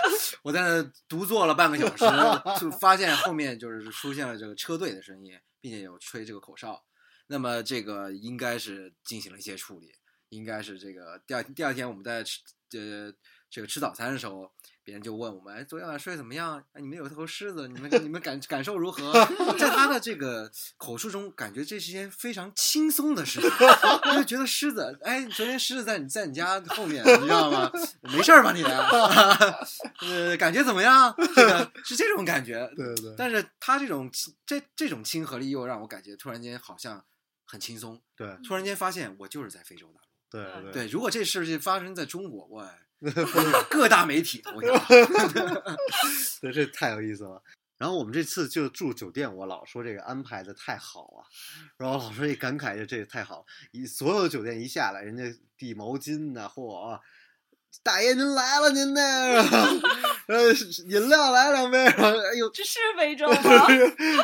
[0.43, 2.05] 我在那独坐了半个小时，
[2.59, 6.83] 就发现后面就是出现了这个车队的声音，并且有吹这个口哨。
[7.27, 9.93] 那么这个应该是进行了一些处理，
[10.29, 12.39] 应该是这个第二第二天我们在吃
[12.73, 13.13] 呃
[13.53, 14.51] 这个吃早餐的时候，
[14.83, 16.57] 别人就问我们，哎，昨天晚上睡得怎么样？
[16.73, 19.13] 哎，你们有一头狮子，你们你们感感受如何？
[19.59, 23.49] 在他的这个口述中，感觉这是一件非常轻松的事情，
[24.09, 27.71] 我就觉得狮子，哎，昨天狮子在你在你家后面，你知道吗？
[28.01, 28.63] 没事儿吧你？
[28.63, 31.13] 呃，感觉怎么样？
[31.35, 37.05] 这个是这种感觉，对对但是他这种亲这这种亲和力又让我感觉突然间好像
[37.45, 40.07] 很轻松，对突然间发现我就是在非洲大陆。
[40.63, 42.67] 对对，如果这事情发生在中国，哇，
[43.69, 44.73] 各大媒体头条。
[46.41, 47.41] 对，这太有意思了。
[47.77, 51.27] 然后我们这次就住酒店，我老说这个安排的太好啊，
[51.75, 53.45] 然后老说一感慨就这个太好。
[53.71, 55.23] 一所有酒店一下来，人家
[55.57, 56.97] 递毛巾呐，嚯，
[57.81, 59.01] 大爷您来了，您那
[59.31, 59.41] 个，
[60.27, 60.53] 呃，
[60.85, 63.35] 饮料来两杯，哎呦，这是非洲吗？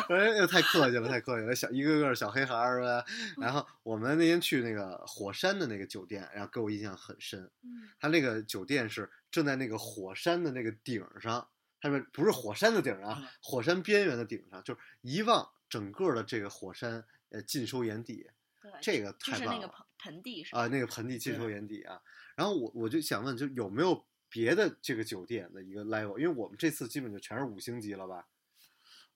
[0.08, 3.04] 哎呦，太客气了，太客气了，小一个个小黑孩儿是吧？
[3.38, 7.50] 然后我们那天去那个火山的那个酒店，然后给我印象很深。
[7.64, 11.46] 嗯它那个酒店是正在那个火山的那个顶上，
[11.80, 18.30] 他们不是火山的顶啊，火山边缘的顶上，就是一望整个的这个火山呃尽收眼底，
[18.80, 20.60] 这个太棒了是那个盆盆地是吧？
[20.60, 22.00] 啊，那个盆地尽收眼底啊。
[22.36, 26.18] 然后我我就想问，就有没有别的这个酒店的一个 level？
[26.18, 28.26] 因为我们这次基本就全是五星级了吧？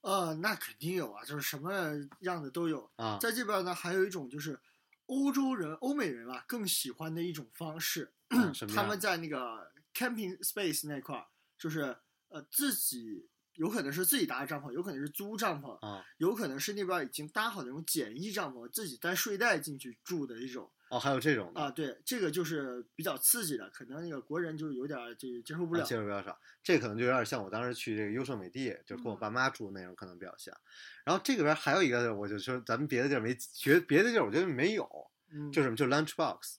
[0.01, 1.73] 呃，那肯定有啊，就是什么
[2.21, 2.91] 样的都有。
[2.97, 4.61] 啊，在这边呢，还有一种就是
[5.07, 8.13] 欧洲人、欧美人啊更喜欢的一种方式，
[8.75, 11.27] 他们在那个 camping space 那块儿，
[11.59, 11.97] 就是
[12.29, 21.69] 呃自己有可能是自己搭帐篷，有可能是租帐篷，啊有可能是那边已经搭好那种简易帐篷，自己带睡袋进去住的一种哦，还有这种的啊。
[21.73, 25.85] 对，这个就是比较刺激的，可能那个国人就有点儿就接受不啊了。
[25.85, 30.55] 接受比较少，这可能就有点像我当时去这个优胜美地，就跟我嗯爸妈住的那种可能比较像。
[31.05, 34.89] 然后这里边还有一个，我就说咱们别的地儿没觉，别的地儿我觉得没有，
[35.33, 36.59] 嗯，就是什么，就是 lunch box。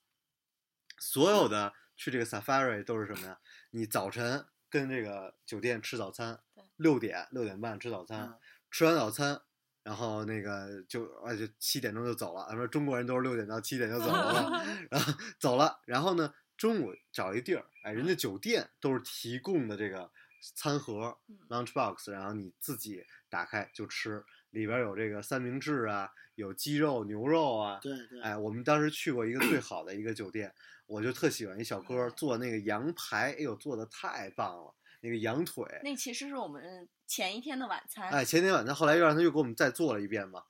[1.00, 3.40] 所有的去这个 safari 都是什么呀？
[3.72, 9.42] 你早晨跟这个酒店吃早餐对，六点六点半吃早餐，嗯吃完早餐。
[9.86, 20.10] 然后那个就啊就七点钟就走了，他说中国人都是六点到七点就走了， 然后走了，然后呢，中午找一地儿，哎，人家酒店都是提供的这个
[20.56, 21.38] 餐盒嗯。
[21.50, 30.52] lunch box，然后你自己打开就吃，里边有这个三明治啊，有鸡肉、牛肉啊，对对，哎，我们当时去过一个最好的一个酒店，
[30.88, 38.10] 我就特喜欢一小哥做那个羊排，哎呦，做的太棒了，那个羊腿，那其实是我们前一天的晚餐。
[38.10, 40.44] 哎，前天晚餐后来又让他又给我们再做了一遍嘛，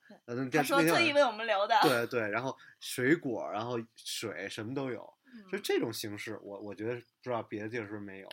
[0.52, 1.74] 他说特意为我们留的。
[1.82, 8.28] 对对，然后水果，然后水什么都有，嗯，就这种形式，我我觉得不知道别的地儿是不是没有。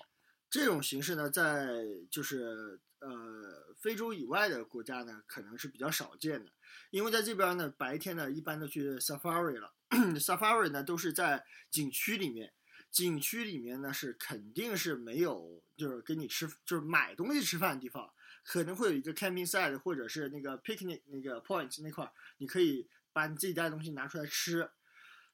[0.50, 1.68] 这种形式呢，在
[2.12, 6.52] 就是呃非洲以外的国家呢，可能是比较少见的，
[6.92, 9.74] 因为在这边呢，白天呢一般都去 safari 了，
[10.20, 12.54] safari 呢都是在景区里面，
[12.92, 18.12] 景区里面呢是肯定是没有就是给你吃就是买东西吃饭的地方，
[18.44, 24.70] 可能会有一个 camping site 或者是那个 picnic 那个 point 那块儿，你可以把你自己带的东西拿出来吃。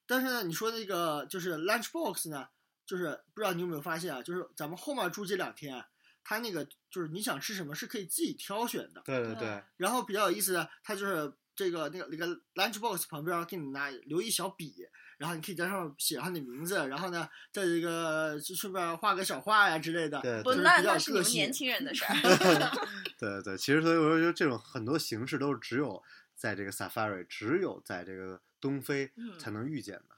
[0.05, 2.49] 但是呢，你说那个就是 lunch box 呢，
[2.85, 5.87] 就是不知道你有没有发现啊，就是咱们后面住这两天啊，
[6.23, 9.01] 它那个就是你想吃什么是可以自己挑选的。
[9.05, 14.87] 对对对，然后比较有意思的，它就是这个那个那个 lunch box 旁边给你拿留一小笔，
[15.19, 20.21] 然后你可以在上面写上你名字，然后呢，在这个就顺便画个小画呀之类的。
[20.21, 22.15] 对不，就是那那是你们年轻人的事儿。
[23.19, 26.01] 对对对，其实所以我说，就这种很多形式都是只有
[26.35, 30.15] 在这个 safari，只有在这个东非嗯才能遇见的。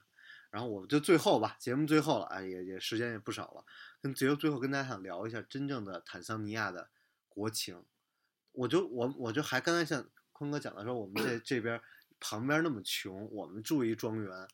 [0.50, 3.64] 然后我就最后吧，节目最后了啊，也也时间也不少了，
[4.00, 6.88] 跟最后最后跟大家想聊一下真正的坦桑尼亚的
[7.28, 7.82] 国情。
[8.52, 11.80] 我就我我就还刚才像坤哥讲的说，我们这这边
[12.20, 14.48] 旁边那么穷，我们住一庄园。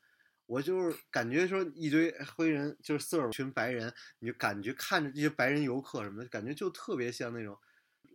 [0.49, 7.59] 我就是感觉说一堆黑人，就是四尔群白人，你就感觉看着这些白人游客什么的，感觉就特别像那种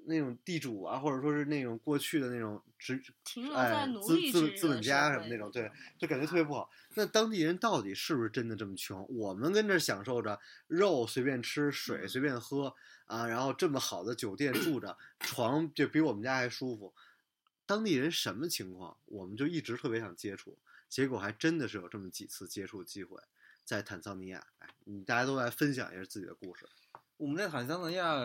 [0.05, 6.67] 那种地主啊，或者说是那种过去的那种职停留在哎奴资资资本家什么那种，对，就感觉特别不好。
[6.95, 9.07] 那当地人到底是不是真的这么穷？
[9.15, 12.75] 我们跟这儿享受着肉随便吃，水嗯随便喝
[13.05, 16.93] 啊，然后这么好的酒店住着，床就比我们家还舒服。
[17.65, 18.97] 当地人什么情况？
[19.05, 20.57] 我们就一直特别想接触，
[20.93, 23.19] 结果还真的是有这么几次接触机会，
[23.65, 24.45] 在坦桑尼亚。
[24.59, 26.69] 哎，你大家都来分享一下自己的故事。
[27.17, 28.15] 我们在坦桑尼亚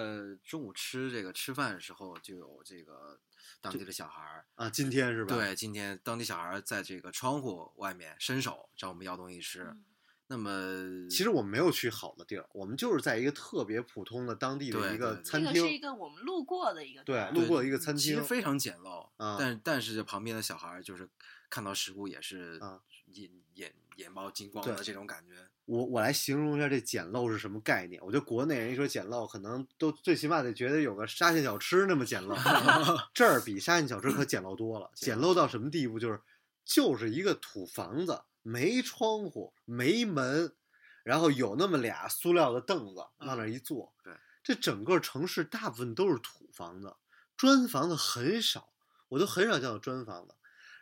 [0.44, 3.18] 中午吃这个吃饭的时候，就有这个
[3.62, 5.34] 当地的小孩儿，啊，今天是吧？
[5.34, 9.84] 对，今天当地小孩儿在这个窗户外面伸手找我们要东西吃，嗯
[10.30, 21.08] 那么其实我们没有去好的地儿，我们就是在一个特别普通的当地的一个餐厅，这个是一个我们路过的一个对路过的一个餐厅，其实非常简陋，啊但但是这旁边的小孩儿就是
[21.48, 25.34] 看到食物也是啊眼眼眼冒金光对的这种感觉。
[25.64, 28.00] 我我来形容一下这简陋是什么概念。
[28.02, 32.34] 我觉得国内人一说简陋，可能都最起码得觉得有个沙县小吃那么简陋，
[33.12, 34.90] 这儿比沙县小吃可简陋多了。
[34.96, 35.98] 简陋到什么地步？
[35.98, 36.20] 就是
[36.64, 40.54] 就是一个土房子，没窗户，没门，
[41.02, 43.92] 然后有那么俩塑料的凳子往那儿一坐。
[44.02, 46.96] 对，这整个城市大部分都是土房子，
[47.36, 48.72] 砖房子很少，
[49.08, 50.34] 我都很少见到砖房子。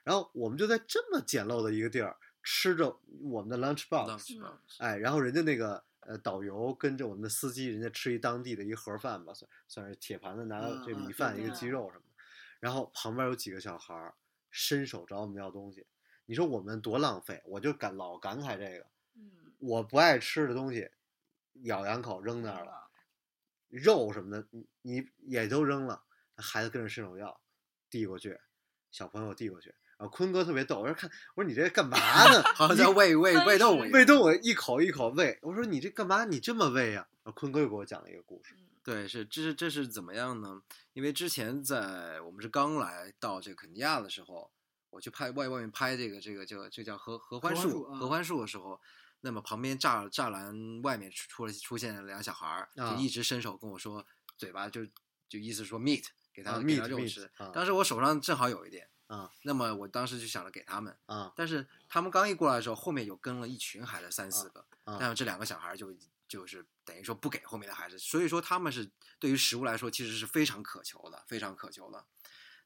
[0.06, 12.22] 然后我们就在这么简陋的一个地儿吃着我们的 lunch box，Lunchbox 哎，然后人家那个呃导游跟着我们的司机，人家吃一当地的一盒饭吧，算算是铁盘子拿嗯嗯这米饭、对一个鸡肉什么的，
[12.60, 14.14] 然后旁边有几个小孩儿
[14.48, 15.84] 伸手找我们要东西，
[16.26, 18.86] 你说我们多浪费，我就感老感慨这个，
[19.16, 20.88] 嗯，我不爱吃的东西，
[21.64, 22.90] 咬两口扔那儿了，了，
[23.70, 26.04] 肉什么的你你也都扔了，
[26.36, 27.40] 孩子跟着伸手要，
[27.90, 28.38] 递过去，
[28.92, 29.74] 小朋友递过去。
[29.98, 31.96] 然后坤哥特别逗，我说看，我说你这干嘛
[32.30, 32.42] 呢？
[32.54, 36.24] 好像在喂喂喂动物一样喂动我一口一口喂，我说你这干嘛？
[36.24, 40.62] 你这么喂呀、然后坤哥又给我讲了一个故事，嗯对，是这是这是怎么样呢？
[40.92, 44.50] 因为之前在我们是刚来到这个肯尼亚的时候，
[44.90, 48.80] 我去拍外外面拍这个这个这个这叫合合欢树合欢树的时候，
[49.22, 54.86] 那么旁边栅栅栏外面出出了出现了两小孩儿，啊就一直伸手跟我说，嘴巴就
[55.28, 57.30] 就意思说 meat 给他、啊给他 meat，肉 meat，吃。
[57.38, 65.94] 啊当时我手上正好有一点啊，那么我当时就想着给他们，啊但是他们刚一过来的时候，后面有跟了一群孩子，三四个，啊但是这两个小孩就
[66.28, 72.04] 就是等于说不给后面的孩子，所以说他们是对于食物来说其实是非常渴求的，非常渴求的。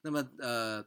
[0.03, 0.82] 那么呃，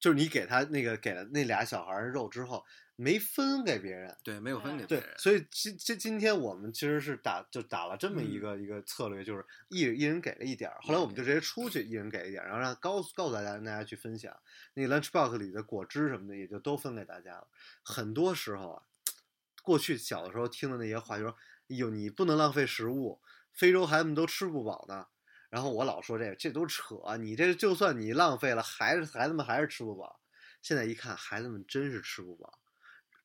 [0.00, 2.64] 就是你给他那个给了那俩小孩肉之后，
[2.96, 4.16] 没分给别人。
[4.24, 14.34] 对，没有分给别人，，对所以今今今天我们其实是打就打了这么一个、一个策略，就是一一人给了一点儿，后来我们就直接出去，一人给一点儿，然后让告诉告诉大家，让大家去分享。
[14.74, 17.46] 那个 lunchbox 里的果汁什么的也就都分给大家了。
[17.82, 18.82] 很多时候啊，
[19.62, 21.36] 过去小的时候听的那些话，就说
[21.68, 23.20] ：“哎呦，你不能浪费食物，
[23.52, 25.06] 非洲孩子们都吃不饱呢。”
[25.50, 30.20] 然后我老说这个，这都扯，你这就算你浪费了，孩子孩子们还是吃不饱。
[30.62, 32.60] 现在一看，孩子们真是吃不饱，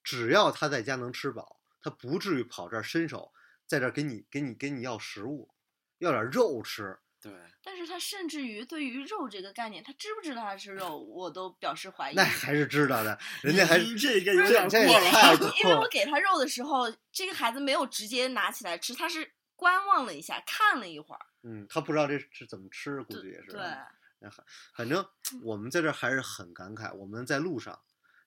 [0.03, 3.32] 只要他在家能吃饱，他不至于跑这儿伸手，
[3.67, 5.51] 在这儿给你给你给你要食物，
[5.99, 6.97] 要点肉吃。
[7.21, 12.15] 对，但是他甚至于对于肉这个概念，他知不知道他是肉，我都表示怀疑。
[12.15, 15.53] 那还是知道的， 人家还是这个有点这过了。
[15.63, 15.88] 因为我。
[15.89, 21.21] 给他肉的时候，这个孩子没有直接拿起来吃，他是观望了一下，看了一会儿。
[21.43, 23.51] 嗯，他不知道这是怎么吃，估计也是。
[23.51, 23.61] 对，
[24.19, 24.43] 那很
[24.75, 25.05] 反正
[25.43, 27.79] 我们在这儿还是很感慨，我们在路上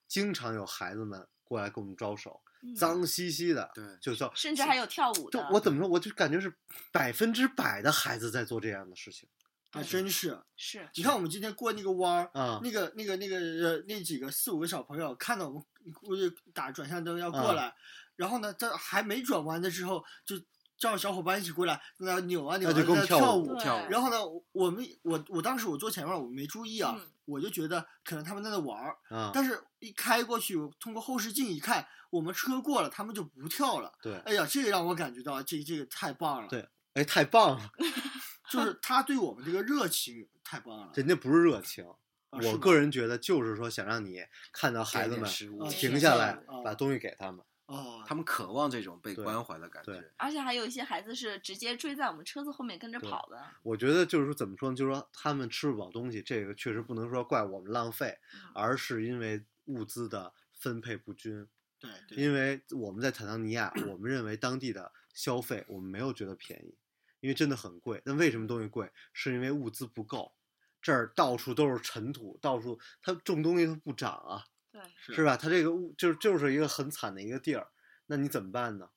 [0.07, 5.39] 经常有孩子们过来跟我们招手，嗯脏兮兮的，对就叫甚至还有跳舞的。
[5.39, 6.53] 就我怎么说，我就感觉是
[6.91, 9.27] 百分之百的孩子在做这样的事情
[9.71, 10.39] 还真是。
[10.55, 15.63] 是你看我们今天过那个弯儿，啊那个、那个、那个呃，那几个四五个小朋友看到我们
[15.93, 17.75] 估计打转向灯要啊过来，
[18.15, 20.35] 然后呢，在还没转弯的时候，就
[20.79, 23.79] 叫小伙伴一起过来，在那扭啊扭啊，就跟我跳舞在那跳舞。
[23.79, 29.29] 跳舞然后呢，我我们我我当时我坐前面，我没注意啊，嗯我就觉得可能他们在那玩儿，啊！
[29.31, 33.93] 但是一开过去，我通过后视镜一看，我们车过了，他们就不跳了。
[34.01, 36.47] 对，哎呀，这个让我感觉到这这个太棒了。
[36.47, 37.69] 对哎，太棒了！
[38.49, 40.91] 就是他对我们这个热情太棒了。
[40.95, 41.85] 人家不是热情，
[42.31, 45.29] 我个人觉得就是说想让你看到孩子们
[45.69, 47.45] 停下来啊，把东西给他们。
[47.69, 50.03] 哦，他们渴望这种被关怀的感觉。
[50.17, 53.39] 而且还有一些孩子是直接追在我们车子后面跟着跑的。
[53.61, 54.75] 我觉得就是说怎么说呢？
[54.75, 61.47] 就是说他们吃不饱东西，这个确实不能说怪我们浪费，嗯而是因为物资的分配不均。
[61.79, 66.75] 对对，因为我们在坦桑尼亚，我们认为当地的消费我们没有觉得便宜，
[67.19, 68.01] 因为真的很贵。
[68.03, 68.91] 那为什么东西贵？
[69.13, 70.33] 是因为物资不够，
[70.81, 75.35] 这儿到处都是尘土，到处它种东西它不长啊，对，是是吧？
[75.35, 77.67] 它这个物就是就是一个很惨的一个地儿，
[78.07, 78.89] 那你怎么办呢？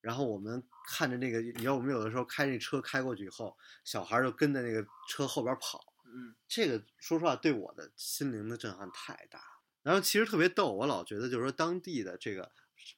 [0.00, 9.40] 然后我们看着那个，你知道我们有的时候开那车开过去以后，小孩儿就跟在那个车后边跑，嗯，这个说实话对我的心灵的震撼太大。
[9.82, 12.52] 然后其实特别逗，我老觉得就是说当地的这个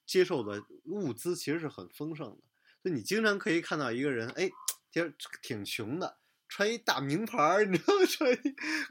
[0.06, 2.42] 接受的物资其实是很丰盛的，
[2.84, 4.50] 就你经常可以看到一个人，哎，
[4.92, 6.19] 其实挺穷的。
[6.50, 8.04] 穿一大名牌儿，你知道吗？
[8.10, 8.34] 穿一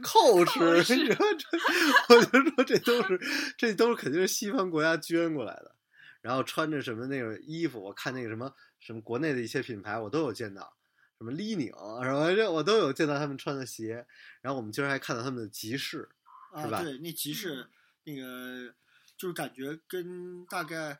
[0.01, 3.19] Coach，你知道吗 这，我就说这都是
[3.57, 5.75] 这都是肯定是西方国家捐过来的。
[6.21, 10.73] 然后穿着什么那个衣服，我看那个什么什么国内的一些品牌，我都有见到，
[11.17, 11.67] 什么李宁
[12.03, 14.05] 什么这我都有见到他们穿的鞋。
[14.41, 16.09] 然后我们今儿还看到他们的集市，
[16.51, 17.67] 啊是吧对，那集市
[18.05, 18.73] 那个
[19.17, 20.99] 就是感觉跟大概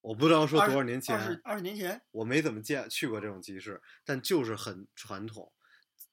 [0.00, 5.52] 我不知道说多少年前，二十年前，我没怎么见去过这种集市，但就是很传统，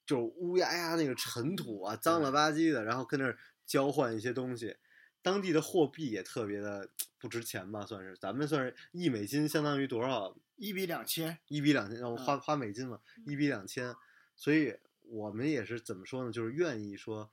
[0.08, 4.74] 就是乌压压那个尘土啊，脏了吧唧的，然后跟那儿交换一些东西。
[5.20, 6.88] 当地的货币也特别的
[7.18, 10.34] 不值钱吧，算是咱们算是一美金相当于多少？
[10.56, 13.94] 一比两千，一比两千，让我花嗯花美金嘛，嗯一比两千，
[14.34, 16.32] 所以我们也是怎么说呢？
[16.32, 17.30] 就是愿意说，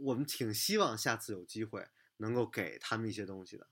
[0.00, 1.86] 我们挺希望下次有机会
[2.16, 3.68] 能够给他们一些东西的。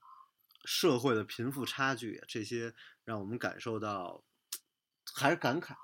[0.64, 2.72] 社会的贫富差距这些，
[3.02, 4.22] 让我们感受到
[5.12, 5.74] 还是感慨。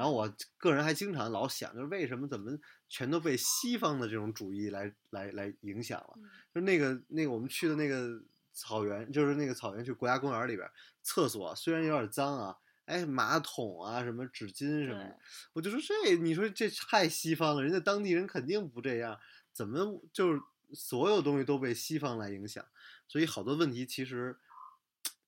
[0.00, 6.14] 然后我个人还经常老想，就是为什么怎么全都被西方的这种主义来来来影响了？
[6.16, 6.22] 嗯
[6.54, 8.18] 就那个那个我们去的那个
[8.54, 10.66] 草原，就是那个草原去国家公园里边，
[11.02, 15.18] 厕所虽然有点脏啊，哎，马桶啊什么纸巾什么的，
[15.52, 19.20] 我就说这你说这太西方了，人家当地人肯定不这样，
[19.52, 20.40] 怎么就是
[20.72, 22.64] 所有东西都被西方来影响？
[23.06, 24.38] 所以好多问题其实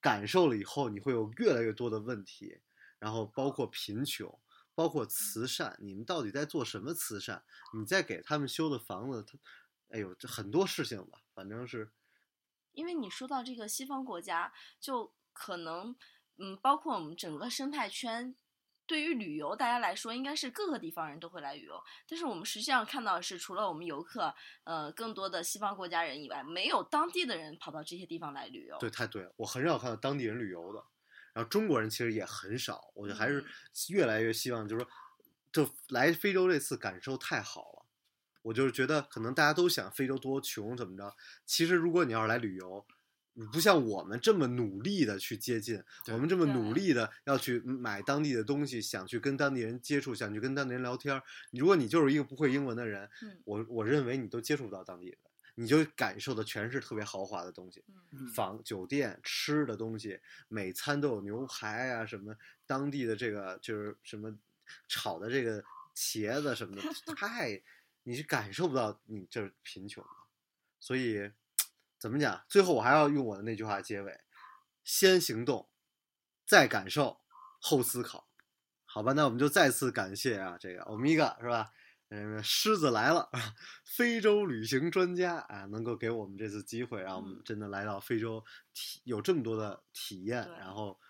[0.01, 2.59] 感受了以后，你会有越来越多的问题，
[2.99, 4.39] 然后包括贫穷。
[4.75, 7.45] 包括慈善，你们到底在做什么慈善？
[7.75, 9.39] 你在给他们修的房子，他，
[9.91, 11.91] 哎呦，这很多事情吧，反正是
[12.73, 15.95] 因为你说到这个西方国家，就可能，
[16.39, 18.35] 嗯，包括我们整个生态圈，
[18.87, 21.83] 对于旅游大家来说，应该是各个地方人都会来旅游。
[22.09, 28.79] 但是我们实际上看到的是，除了我们游客，呃，更多的西方国家人以外，没有当地的人跑到这些地方来旅游。
[28.79, 30.83] 对，太对了，我很少看到当地人旅游的，
[31.33, 33.47] 然后中国人其实也很少，我就还是嗯
[33.89, 34.91] 越来越希望，就是说，
[35.53, 37.87] 就来非洲这次感受太好了，
[38.43, 41.15] 我就是觉得可能大家都想非洲多穷怎么着，
[41.47, 42.87] 其实如果你要是来旅游。
[43.35, 51.23] 你不像我们这么努力的去接近，我们这么努力的要去买当地的东西，想去跟当地人接触，想去跟当地人聊天儿。
[51.51, 55.17] 如果你就是一个不会英文的人，嗯我我认为你都接触不到当地人，
[55.55, 57.85] 你就感受的全是特别豪华的东西。
[57.89, 62.37] 嗯嗯，房、酒店、吃的东西，每餐都有牛排啊，什么
[62.67, 64.37] 当地的这个就是什么
[64.89, 65.63] 炒的这个
[65.95, 66.83] 茄子什么的，
[67.15, 67.63] 太
[68.03, 70.11] 你是感受不到你就是贫穷的。
[70.79, 71.31] 所以
[71.99, 72.45] 怎么讲？
[72.49, 74.21] 最后我还要用我的那句话结尾：
[74.83, 75.69] 先行动，
[76.45, 77.21] 再感受，
[77.61, 78.29] 后思考。
[78.85, 81.73] 好吧，那我们就再次感谢啊，这个欧米伽是吧？
[82.15, 83.31] 嗯，狮子来了，
[83.87, 88.45] 非洲旅行专家啊，能够给我们这次机会，让我们嗯真的来到非洲
[88.75, 91.01] 体有这么多的体验，对然后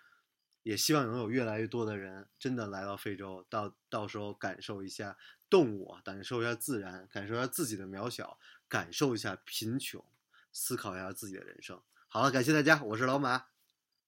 [0.62, 5.18] 也希望能有越来越多的人真的来到非洲，到到时候感受一下
[5.50, 8.38] 动物啊，感受一下自然，感受一下自己的渺小，
[8.68, 10.05] 感受一下贫穷，
[10.53, 11.82] 思考一下自己的人生。
[12.07, 13.46] 好了，感谢大家，我是老马，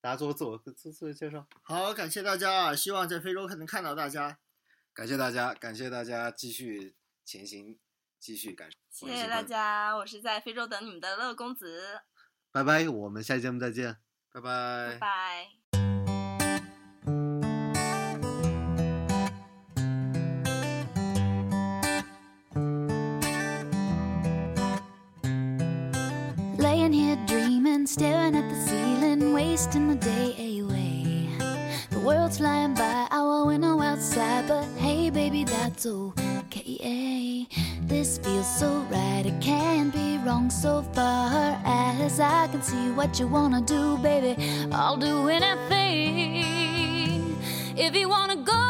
[0.00, 1.44] 大家做个自我自自我介绍。
[1.62, 2.76] 好，感谢大家啊！
[2.76, 4.38] 希望在非洲能看到大家。
[4.94, 7.76] 感谢大家，感谢大家继续前行，
[8.20, 8.78] 继续感受。
[9.08, 12.00] 谢谢大，家，我是在非洲等你们的乐公子，
[12.52, 13.96] 拜拜，我们下期节目再见。
[14.32, 15.48] 拜拜拜拜。
[26.56, 31.28] Laying here dreaming, staring at the ceiling, wasting the day away.
[31.90, 34.64] The world's flying by, our window outside, but
[35.14, 37.46] baby, that's okay.
[37.82, 43.20] This feels so right, it can't be wrong so far as I can see what
[43.20, 44.34] you wanna do, baby.
[44.72, 46.42] I'll do anything.
[47.76, 48.63] If you wanna go,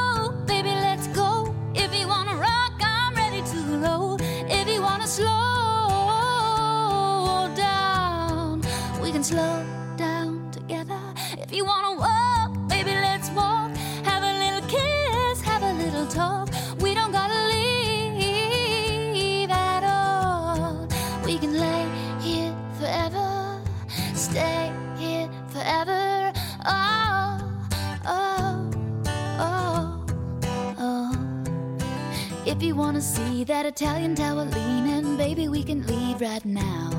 [32.65, 36.91] you wanna see that Italian tower leaning, baby, we can leave right now.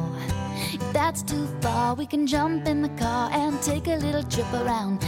[0.71, 4.51] If that's too far, we can jump in the car and take a little trip
[4.53, 5.01] around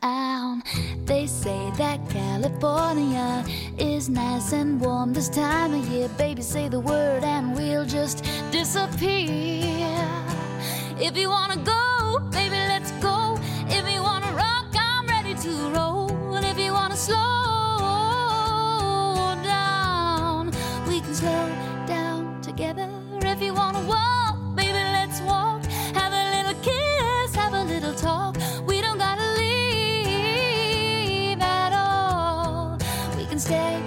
[0.00, 0.62] town.
[1.04, 3.44] They say that California
[3.76, 6.08] is nice and warm this time of year.
[6.16, 8.22] Baby, say the word and we'll just
[8.52, 10.06] disappear.
[11.00, 13.36] If you wanna go, baby, let's go.
[13.68, 16.36] If you wanna rock, I'm ready to roll.
[16.36, 17.47] If you wanna slow
[21.18, 21.48] slow
[21.84, 22.88] down together.
[23.22, 25.64] If you wanna walk, baby, let's walk.
[25.98, 28.36] Have a little kiss, have a little talk.
[28.68, 29.80] We don't gotta leave
[31.40, 32.78] at all.
[33.16, 33.82] We can stay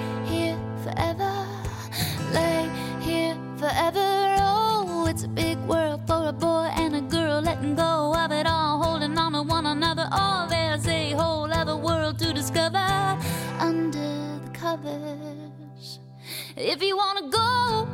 [16.64, 17.91] If you wanna go,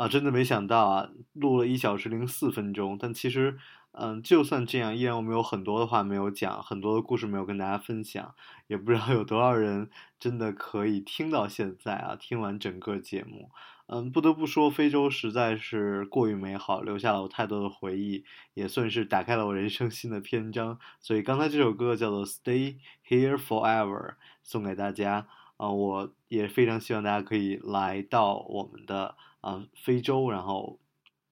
[0.00, 3.58] 啊，真的没想到啊，录了一小时零四分钟，但其实，
[3.92, 8.34] 嗯，就算这样，依然我们有很多的话没有讲，很多的故事没有跟大家分享，
[8.66, 13.50] 也不知道有多少人真的可以听到现在啊，听完整个节目。
[13.88, 18.24] 嗯，不得不说，非洲实在是过于美好，留下了我太多的回忆，
[18.54, 20.78] 也算是打开了我人生新的篇章。
[20.98, 22.76] 所以刚才这首歌叫做《Stay
[23.06, 24.08] Here Forever》，
[24.42, 25.26] 送给大家。
[25.58, 30.78] 啊、我也非常希望大家可以来到我们的啊、非洲，然后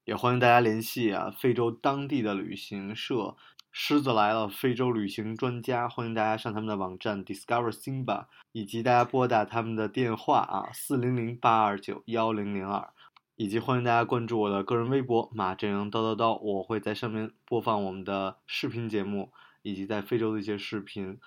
[0.05, 3.37] 也欢迎大家联系啊非洲当地的旅行社。
[3.71, 12.89] 狮子来了，非洲旅行专家，欢迎大家上他们的网站 Discover Simba，以及大家拨打他们的电话啊四零零八二九幺零零二，
[13.37, 19.31] 以及欢迎大家关注我的个人微博马正阳叨叨叨，我会在上面播放我们的视频节目，
[19.63, 21.21] 以及在非洲的一些视频。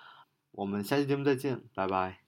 [0.50, 2.21] 我们下期节目再见，拜拜。